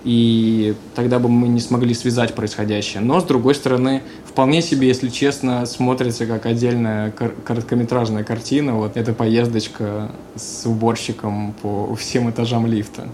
И 0.03 0.75
тогда 0.95 1.19
бы 1.19 1.27
мы 1.27 1.49
не 1.49 1.59
смогли 1.59 1.93
связать 1.93 2.33
происходящее. 2.33 3.01
Но, 3.01 3.19
с 3.19 3.25
другой 3.25 3.55
стороны, 3.55 4.03
вполне 4.25 4.61
себе, 4.61 4.87
если 4.87 5.09
честно, 5.09 5.65
смотрится 5.65 6.25
как 6.25 6.45
отдельная 6.45 7.11
короткометражная 7.11 8.23
картина. 8.23 8.75
Вот 8.75 8.95
эта 8.95 9.11
поездочка 9.11 10.11
с 10.35 10.65
уборщиком 10.65 11.53
по 11.61 11.93
всем 11.95 12.29
этажам 12.29 12.67
лифта. 12.67 13.09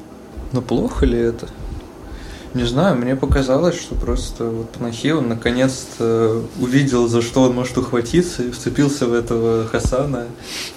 Но 0.52 0.62
плохо 0.62 1.08
ли 1.08 1.18
это? 1.18 1.48
Не 2.54 2.66
знаю, 2.66 2.96
мне 2.98 3.16
показалось, 3.16 3.80
что 3.80 3.96
просто 3.96 4.46
вот 4.46 4.70
Панахи, 4.70 5.12
он 5.12 5.28
наконец-то 5.28 6.44
увидел, 6.60 7.08
за 7.08 7.24
что 7.24 7.44
он 7.44 7.56
может 7.56 7.78
ухватиться, 7.78 8.44
и 8.44 8.52
вцепился 8.52 9.08
в 9.08 9.14
этого 9.14 9.66
Хасана 9.66 10.28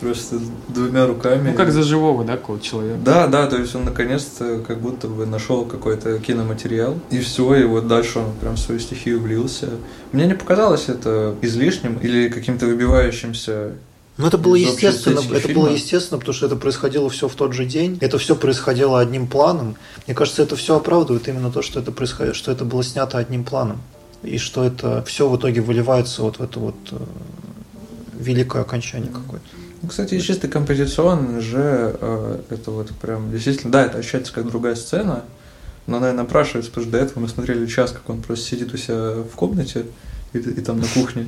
просто 0.00 0.38
двумя 0.68 1.06
руками. 1.06 1.50
Ну, 1.50 1.54
как 1.56 1.72
за 1.72 1.82
живого, 1.82 2.24
да, 2.24 2.36
какого 2.38 2.60
человека? 2.60 2.98
Да, 3.04 3.26
да, 3.26 3.46
то 3.46 3.58
есть 3.58 3.74
он 3.74 3.84
наконец-то 3.84 4.60
как 4.66 4.80
будто 4.80 5.06
бы 5.08 5.26
нашел 5.26 5.66
какой-то 5.66 6.18
киноматериал, 6.18 6.98
и 7.10 7.20
все, 7.20 7.54
и 7.56 7.64
вот 7.64 7.86
дальше 7.86 8.20
он 8.20 8.32
прям 8.40 8.54
в 8.54 8.58
свою 8.58 8.80
стихию 8.80 9.20
влился. 9.20 9.68
Мне 10.12 10.26
не 10.26 10.34
показалось 10.34 10.88
это 10.88 11.34
излишним 11.42 11.98
или 11.98 12.30
каким-то 12.30 12.66
выбивающимся 12.66 13.72
ну, 14.18 14.26
это 14.26 14.38
было 14.38 14.54
естественно, 14.54 15.20
это 15.34 15.48
было 15.52 15.68
естественно, 15.68 16.18
потому 16.18 16.34
что 16.34 16.46
это 16.46 16.56
происходило 16.56 17.10
все 17.10 17.28
в 17.28 17.34
тот 17.34 17.52
же 17.52 17.66
день, 17.66 17.98
это 18.00 18.18
все 18.18 18.34
происходило 18.34 18.98
одним 18.98 19.26
планом. 19.26 19.76
Мне 20.06 20.14
кажется, 20.14 20.42
это 20.42 20.56
все 20.56 20.76
оправдывает 20.76 21.28
именно 21.28 21.52
то, 21.52 21.60
что 21.60 21.80
это 21.80 21.92
происходит, 21.92 22.34
что 22.34 22.50
это 22.50 22.64
было 22.64 22.82
снято 22.82 23.18
одним 23.18 23.44
планом, 23.44 23.80
и 24.22 24.38
что 24.38 24.64
это 24.64 25.04
все 25.04 25.28
в 25.28 25.36
итоге 25.36 25.60
выливается 25.60 26.22
вот 26.22 26.38
в 26.38 26.42
это 26.42 26.58
вот 26.58 26.76
э, 26.92 26.96
великое 28.18 28.62
окончание 28.62 29.10
какое-то. 29.10 29.46
Ну, 29.82 29.88
кстати, 29.88 30.18
чисто 30.18 30.48
композиционно 30.48 31.42
же 31.42 31.96
э, 32.00 32.40
это 32.48 32.70
вот 32.70 32.90
прям 33.00 33.30
действительно, 33.30 33.70
да, 33.70 33.84
это 33.84 33.98
ощущается 33.98 34.32
как 34.32 34.46
другая 34.46 34.76
сцена, 34.76 35.24
но 35.86 35.98
она 35.98 36.10
и 36.10 36.14
напрашивается, 36.14 36.70
потому 36.70 36.86
что 36.86 36.98
до 36.98 37.04
этого 37.04 37.20
мы 37.20 37.28
смотрели 37.28 37.66
час, 37.66 37.92
как 37.92 38.08
он 38.08 38.22
просто 38.22 38.46
сидит 38.46 38.72
у 38.72 38.78
себя 38.78 39.22
в 39.22 39.36
комнате 39.36 39.84
и, 40.32 40.38
и 40.38 40.60
там 40.62 40.80
на 40.80 40.86
кухне. 40.86 41.26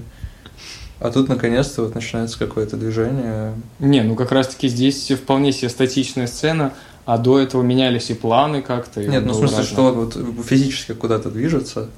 А 1.00 1.10
тут 1.10 1.28
наконец-то 1.28 1.82
вот 1.82 1.94
начинается 1.94 2.38
какое-то 2.38 2.76
движение. 2.76 3.54
Не, 3.78 4.02
ну 4.02 4.16
как 4.16 4.32
раз-таки 4.32 4.68
здесь 4.68 5.10
вполне 5.10 5.52
себе 5.52 5.68
статичная 5.68 6.26
сцена, 6.26 6.72
а 7.04 7.18
до 7.18 7.38
этого 7.38 7.62
менялись 7.62 8.10
и 8.10 8.14
планы 8.14 8.62
как-то. 8.62 9.04
Нет, 9.04 9.24
ну 9.24 9.32
в 9.32 9.36
смысле, 9.36 9.58
разно. 9.58 9.72
что 9.72 9.84
он 9.84 9.94
вот 9.94 10.44
физически 10.44 10.94
куда-то 10.94 11.30
движется, 11.30 11.88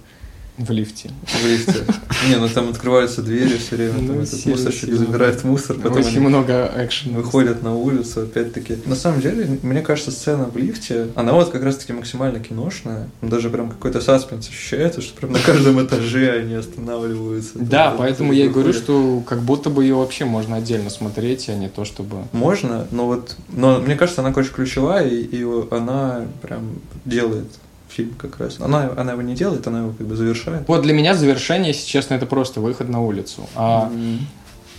в 0.61 0.71
лифте. 0.71 1.11
В 1.27 1.47
лифте. 1.47 1.85
Не, 2.29 2.37
ну 2.37 2.49
там 2.49 2.69
открываются 2.69 3.23
двери 3.23 3.57
все 3.57 3.77
время, 3.77 3.95
там 3.95 4.07
ну, 4.07 4.23
этот 4.23 4.45
мусорщик 4.47 4.93
забирает 4.93 5.43
мусор, 5.45 5.77
потом 5.77 5.99
Очень 5.99 6.21
много 6.21 6.71
экшена. 6.77 7.19
Выходят 7.19 7.63
на 7.63 7.75
улицу, 7.75 8.23
опять-таки. 8.23 8.77
На 8.85 8.95
самом 8.95 9.21
деле, 9.21 9.59
мне 9.63 9.81
кажется, 9.81 10.11
сцена 10.11 10.45
в 10.45 10.57
лифте, 10.57 11.09
она 11.15 11.33
вот 11.33 11.51
как 11.51 11.63
раз-таки 11.63 11.93
максимально 11.93 12.41
киношная. 12.41 13.09
Даже 13.23 13.49
прям 13.49 13.71
какой-то 13.71 14.01
саспенс 14.01 14.49
ощущается, 14.49 15.01
что 15.01 15.17
прям 15.17 15.33
на 15.33 15.39
каждом 15.39 15.83
этаже 15.85 16.41
они 16.41 16.55
останавливаются. 16.55 17.53
Да, 17.55 17.95
поэтому 17.97 18.33
я 18.33 18.47
и 18.47 18.49
говорю, 18.49 18.73
что 18.73 19.23
как 19.27 19.41
будто 19.41 19.71
бы 19.71 19.85
ее 19.85 19.95
вообще 19.95 20.25
можно 20.25 20.57
отдельно 20.57 20.91
смотреть, 20.91 21.49
а 21.49 21.55
не 21.55 21.69
то, 21.69 21.85
чтобы... 21.85 22.19
Можно, 22.33 22.87
но 22.91 23.07
вот... 23.07 23.37
Но 23.49 23.81
мне 23.81 23.97
кажется, 23.97 24.21
она 24.21 24.31
очень 24.31 24.53
ключевая, 24.53 25.09
и 25.09 25.47
она 25.71 26.27
прям 26.43 26.81
делает 27.05 27.47
фильм 27.91 28.15
как 28.15 28.39
раз. 28.39 28.61
Она, 28.61 28.91
она 28.97 29.13
его 29.13 29.23
не 29.23 29.35
делает, 29.35 29.67
она 29.67 29.81
его 29.81 29.93
как 29.93 30.07
бы 30.07 30.17
завершает. 30.17 30.67
Вот 30.69 30.83
для 30.83 30.93
меня 30.93 31.15
завершение, 31.15 31.69
если 31.69 31.87
честно, 31.87 32.15
это 32.15 32.27
просто 32.27 32.61
выход 32.61 32.89
на 32.89 33.03
улицу. 33.03 33.49
А 33.55 33.91
mm-hmm. 33.93 34.19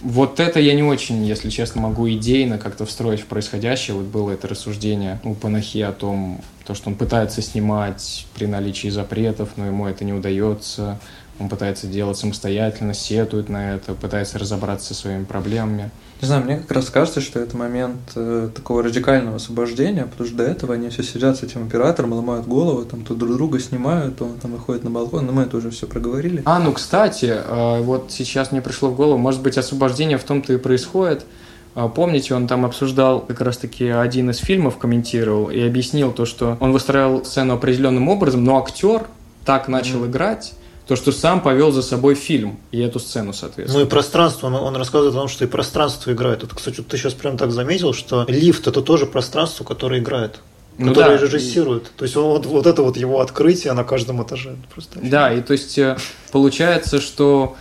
вот 0.01 0.39
это 0.39 0.59
я 0.59 0.73
не 0.73 0.83
очень, 0.83 1.23
если 1.25 1.49
честно, 1.49 1.81
могу 1.81 2.09
идейно 2.09 2.57
как-то 2.57 2.85
встроить 2.85 3.21
в 3.21 3.25
происходящее. 3.25 3.95
Вот 3.95 4.05
было 4.05 4.31
это 4.31 4.47
рассуждение 4.47 5.19
у 5.23 5.33
Панахи 5.33 5.79
о 5.79 5.91
том, 5.91 6.41
то, 6.65 6.73
что 6.73 6.89
он 6.89 6.95
пытается 6.95 7.41
снимать 7.41 8.27
при 8.35 8.45
наличии 8.45 8.89
запретов, 8.89 9.49
но 9.57 9.65
ему 9.65 9.87
это 9.87 10.05
не 10.05 10.13
удается. 10.13 10.99
Он 11.39 11.49
пытается 11.49 11.87
делать 11.87 12.17
самостоятельно, 12.17 12.93
сетует 12.93 13.49
на 13.49 13.75
это, 13.75 13.93
пытается 13.93 14.37
разобраться 14.37 14.93
со 14.93 15.01
своими 15.01 15.23
проблемами. 15.23 15.89
Не 16.21 16.27
знаю, 16.27 16.43
мне 16.43 16.57
как 16.57 16.71
раз 16.71 16.91
кажется, 16.91 17.19
что 17.19 17.39
это 17.39 17.57
момент 17.57 17.97
э, 18.15 18.49
такого 18.53 18.83
радикального 18.83 19.37
освобождения, 19.37 20.03
потому 20.03 20.27
что 20.27 20.37
до 20.37 20.43
этого 20.43 20.75
они 20.75 20.89
все 20.89 21.01
сидят 21.01 21.37
с 21.37 21.43
этим 21.43 21.65
оператором, 21.65 22.13
ломают 22.13 22.45
голову, 22.45 22.85
там 22.85 23.03
тут 23.03 23.17
друг 23.17 23.33
друга 23.33 23.59
снимают, 23.59 24.21
он 24.21 24.37
там 24.39 24.51
выходит 24.51 24.83
на 24.83 24.91
балкон, 24.91 25.25
но 25.25 25.31
мы 25.31 25.43
это 25.43 25.57
уже 25.57 25.71
все 25.71 25.87
проговорили. 25.87 26.43
А, 26.45 26.59
ну, 26.59 26.73
кстати, 26.73 27.25
э, 27.25 27.81
вот 27.81 28.11
сейчас 28.11 28.51
мне 28.51 28.61
пришло 28.61 28.89
в 28.89 28.95
голову, 28.95 29.17
может 29.17 29.41
быть, 29.41 29.57
освобождение 29.57 30.19
в 30.19 30.23
том-то 30.23 30.53
и 30.53 30.57
происходит, 30.57 31.25
э, 31.73 31.89
Помните, 31.95 32.35
он 32.35 32.47
там 32.47 32.65
обсуждал 32.65 33.21
как 33.21 33.41
раз-таки 33.41 33.87
один 33.87 34.29
из 34.29 34.37
фильмов, 34.37 34.77
комментировал 34.77 35.49
и 35.49 35.59
объяснил 35.59 36.11
то, 36.11 36.25
что 36.25 36.55
он 36.59 36.71
выстраивал 36.71 37.25
сцену 37.25 37.55
определенным 37.55 38.09
образом, 38.09 38.43
но 38.43 38.59
актер 38.59 39.07
так 39.43 39.67
начал 39.67 40.03
mm-hmm. 40.03 40.11
играть, 40.11 40.53
то, 40.87 40.95
что 40.95 41.11
сам 41.11 41.41
повел 41.41 41.71
за 41.71 41.81
собой 41.81 42.15
фильм 42.15 42.59
и 42.71 42.79
эту 42.79 42.99
сцену, 42.99 43.33
соответственно. 43.33 43.79
Ну 43.79 43.85
и 43.85 43.89
пространство, 43.89 44.47
он, 44.47 44.55
он 44.55 44.75
рассказывает 44.75 45.15
о 45.15 45.19
том, 45.19 45.27
что 45.27 45.45
и 45.45 45.47
пространство 45.47 46.11
играет. 46.11 46.43
Это, 46.43 46.55
кстати, 46.55 46.81
ты 46.81 46.97
сейчас 46.97 47.13
прям 47.13 47.37
так 47.37 47.51
заметил, 47.51 47.93
что 47.93 48.25
лифт 48.27 48.67
это 48.67 48.81
тоже 48.81 49.05
пространство, 49.05 49.63
которое 49.63 49.99
играет. 49.99 50.39
ну, 50.77 50.89
который 50.89 51.17
да. 51.17 51.23
режиссирует. 51.23 51.91
То 51.95 52.03
есть 52.03 52.15
вот, 52.15 52.45
вот 52.45 52.65
это 52.65 52.81
вот 52.81 52.97
его 52.97 53.21
открытие 53.21 53.73
на 53.73 53.83
каждом 53.83 54.23
этаже. 54.23 54.55
Просто 54.73 54.99
да, 55.01 55.33
и 55.33 55.41
то 55.41 55.53
есть 55.53 55.77
э, 55.77 55.97
получается, 56.31 56.99
что 56.99 57.55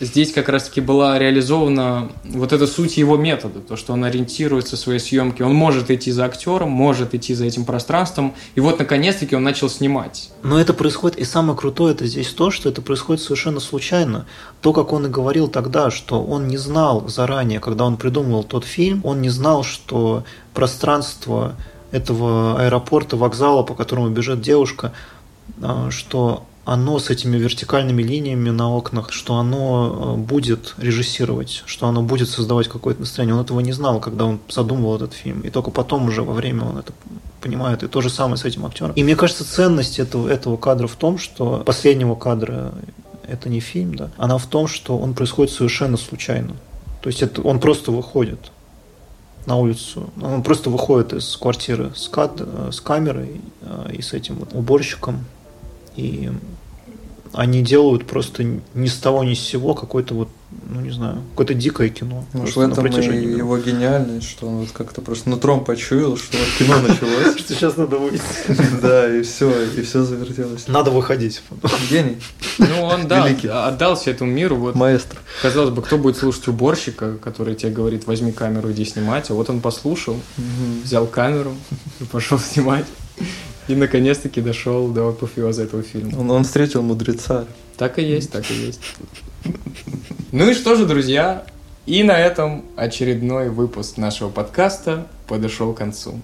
здесь 0.00 0.32
как 0.32 0.48
раз-таки 0.48 0.80
была 0.80 1.18
реализована 1.18 2.10
вот 2.24 2.52
эта 2.52 2.66
суть 2.66 2.96
его 2.96 3.16
метода, 3.16 3.60
то, 3.60 3.76
что 3.76 3.92
он 3.92 4.04
ориентируется 4.04 4.76
в 4.76 4.78
своей 4.78 4.98
съемке, 4.98 5.44
он 5.44 5.54
может 5.54 5.90
идти 5.90 6.10
за 6.10 6.24
актером, 6.24 6.70
может 6.70 7.14
идти 7.14 7.34
за 7.34 7.44
этим 7.44 7.64
пространством, 7.64 8.34
и 8.54 8.60
вот 8.60 8.78
наконец-таки 8.78 9.36
он 9.36 9.44
начал 9.44 9.68
снимать. 9.68 10.30
Но 10.42 10.60
это 10.60 10.74
происходит, 10.74 11.18
и 11.18 11.24
самое 11.24 11.56
крутое 11.56 11.94
это 11.94 12.06
здесь 12.06 12.28
то, 12.28 12.50
что 12.50 12.68
это 12.68 12.82
происходит 12.82 13.22
совершенно 13.22 13.60
случайно. 13.60 14.26
То, 14.60 14.72
как 14.72 14.92
он 14.92 15.06
и 15.06 15.08
говорил 15.08 15.48
тогда, 15.48 15.90
что 15.90 16.22
он 16.22 16.48
не 16.48 16.56
знал 16.56 17.08
заранее, 17.08 17.60
когда 17.60 17.84
он 17.84 17.96
придумывал 17.96 18.44
тот 18.44 18.64
фильм, 18.64 19.00
он 19.04 19.20
не 19.20 19.30
знал, 19.30 19.62
что 19.62 20.24
пространство 20.52 21.56
этого 21.90 22.60
аэропорта, 22.60 23.16
вокзала, 23.16 23.62
по 23.62 23.74
которому 23.74 24.10
бежит 24.10 24.40
девушка, 24.40 24.92
а, 25.62 25.90
что 25.90 26.44
оно 26.64 26.98
с 26.98 27.10
этими 27.10 27.36
вертикальными 27.36 28.02
линиями 28.02 28.50
на 28.50 28.70
окнах, 28.70 29.12
что 29.12 29.36
оно 29.36 30.14
э, 30.16 30.20
будет 30.20 30.74
режиссировать, 30.78 31.62
что 31.66 31.86
оно 31.86 32.02
будет 32.02 32.28
создавать 32.28 32.68
какое-то 32.68 33.00
настроение. 33.00 33.34
Он 33.34 33.42
этого 33.42 33.60
не 33.60 33.72
знал, 33.72 34.00
когда 34.00 34.24
он 34.24 34.40
задумывал 34.48 34.96
этот 34.96 35.12
фильм. 35.12 35.40
И 35.40 35.50
только 35.50 35.70
потом 35.70 36.08
уже 36.08 36.22
во 36.22 36.32
время 36.32 36.64
он 36.64 36.78
это 36.78 36.92
понимает. 37.40 37.82
И 37.82 37.88
то 37.88 38.00
же 38.00 38.08
самое 38.08 38.38
с 38.38 38.44
этим 38.44 38.64
актером. 38.64 38.92
И 38.92 39.04
мне 39.04 39.16
кажется, 39.16 39.44
ценность 39.44 39.98
этого, 39.98 40.28
этого 40.28 40.56
кадра 40.56 40.86
в 40.86 40.96
том, 40.96 41.18
что 41.18 41.62
последнего 41.66 42.14
кадра 42.14 42.72
это 43.28 43.48
не 43.48 43.60
фильм, 43.60 43.94
да, 43.94 44.10
она 44.16 44.38
в 44.38 44.46
том, 44.46 44.66
что 44.66 44.98
он 44.98 45.14
происходит 45.14 45.52
совершенно 45.52 45.96
случайно. 45.96 46.54
То 47.02 47.08
есть 47.08 47.22
это, 47.22 47.42
он 47.42 47.60
просто 47.60 47.90
выходит 47.90 48.50
на 49.44 49.56
улицу. 49.56 50.10
Он 50.22 50.42
просто 50.42 50.70
выходит 50.70 51.12
из 51.12 51.36
квартиры 51.36 51.92
с, 51.94 52.08
кад, 52.08 52.40
с 52.70 52.80
камерой 52.80 53.42
э, 53.60 53.90
и 53.92 54.00
с 54.00 54.14
этим 54.14 54.36
вот 54.36 54.54
уборщиком 54.54 55.26
и 55.96 56.30
они 57.34 57.62
делают 57.62 58.06
просто 58.06 58.44
ни 58.44 58.86
с 58.86 58.96
того 58.96 59.24
ни 59.24 59.34
с 59.34 59.40
сего 59.40 59.74
какой-то 59.74 60.14
вот, 60.14 60.28
ну 60.68 60.80
не 60.80 60.90
знаю, 60.90 61.22
какое-то 61.30 61.54
дикое 61.54 61.88
кино. 61.88 62.24
Может, 62.32 62.56
в 62.56 62.60
этом 62.60 62.86
и 62.86 63.36
его 63.36 63.58
гениальность, 63.58 64.30
что 64.30 64.46
он 64.46 64.58
вот 64.58 64.70
как-то 64.70 65.00
просто 65.00 65.28
нутром 65.28 65.64
почуял, 65.64 66.16
что 66.16 66.38
вот 66.38 66.46
кино 66.58 66.80
началось. 66.80 67.36
Что 67.44 67.54
сейчас 67.54 67.76
надо 67.76 67.98
выйти. 67.98 68.22
Да, 68.80 69.12
и 69.12 69.22
все, 69.22 69.50
и 69.64 69.82
все 69.82 70.04
завертелось. 70.04 70.68
Надо 70.68 70.90
выходить. 70.90 71.42
Гений. 71.90 72.18
Ну, 72.58 72.82
он, 72.82 73.08
да, 73.08 73.24
отдался 73.66 74.10
этому 74.10 74.30
миру. 74.30 74.56
Вот, 74.56 74.74
Маэстро. 74.74 75.18
Казалось 75.42 75.70
бы, 75.70 75.82
кто 75.82 75.98
будет 75.98 76.16
слушать 76.16 76.46
уборщика, 76.48 77.16
который 77.16 77.54
тебе 77.54 77.72
говорит, 77.72 78.06
возьми 78.06 78.32
камеру, 78.32 78.70
иди 78.70 78.84
снимать, 78.84 79.30
а 79.30 79.34
вот 79.34 79.50
он 79.50 79.60
послушал, 79.60 80.16
взял 80.84 81.06
камеру 81.06 81.54
и 82.00 82.04
пошел 82.04 82.38
снимать. 82.38 82.84
И 83.68 83.74
наконец-таки 83.74 84.40
дошел 84.40 84.88
до 84.88 85.08
апофеоза 85.08 85.62
этого 85.62 85.82
фильма. 85.82 86.18
Он, 86.18 86.30
он 86.30 86.44
встретил 86.44 86.82
мудреца. 86.82 87.46
Так 87.76 87.98
и 87.98 88.02
есть, 88.02 88.30
так 88.30 88.50
и 88.50 88.54
есть. 88.54 88.80
Ну 90.32 90.50
и 90.50 90.54
что 90.54 90.74
же, 90.74 90.86
друзья, 90.86 91.44
и 91.86 92.02
на 92.02 92.18
этом 92.18 92.64
очередной 92.76 93.50
выпуск 93.50 93.96
нашего 93.96 94.28
подкаста 94.28 95.06
подошел 95.26 95.72
к 95.72 95.78
концу. 95.78 96.20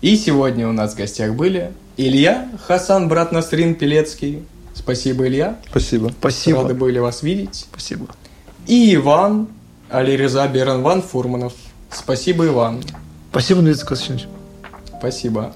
И 0.00 0.16
сегодня 0.16 0.68
у 0.68 0.72
нас 0.72 0.94
в 0.94 0.96
гостях 0.96 1.34
были 1.34 1.72
Илья, 1.96 2.48
Хасан, 2.66 3.08
брат 3.08 3.32
Насрин 3.32 3.74
Пелецкий. 3.74 4.44
Спасибо, 4.74 5.26
Илья. 5.26 5.58
Спасибо. 5.68 6.12
Спасибо. 6.20 6.62
Рады 6.62 6.74
были 6.74 7.00
вас 7.00 7.22
видеть. 7.22 7.66
Спасибо. 7.72 8.06
И 8.66 8.94
Иван 8.94 9.48
Алиреза 9.90 10.46
Беранван 10.46 11.02
Фурманов. 11.02 11.54
Спасибо, 11.90 12.46
Иван. 12.46 12.82
Спасибо, 13.30 13.60
Дмитрий 13.60 13.84
Константинович. 13.84 14.28
Спасибо. 14.98 15.52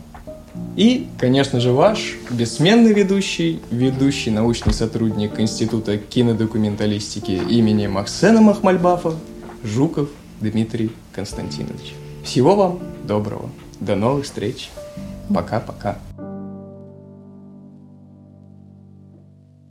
И, 0.77 1.09
конечно 1.19 1.61
же, 1.61 1.73
ваш 1.73 2.17
бессменный 2.31 2.93
ведущий, 2.93 3.61
ведущий 3.71 4.31
научный 4.31 4.73
сотрудник 4.73 5.39
Института 5.41 5.99
кинодокументалистики 5.99 7.33
имени 7.33 7.87
Максена 7.87 8.41
Махмальбафа, 8.41 9.15
Жуков 9.63 10.09
Дмитрий 10.41 10.93
Константинович. 11.13 11.95
Всего 12.25 12.57
вам 12.57 12.81
доброго. 13.05 13.51
До 13.81 13.97
новых 13.97 14.25
встреч. 14.25 14.71
Пока-пока. 15.33 15.99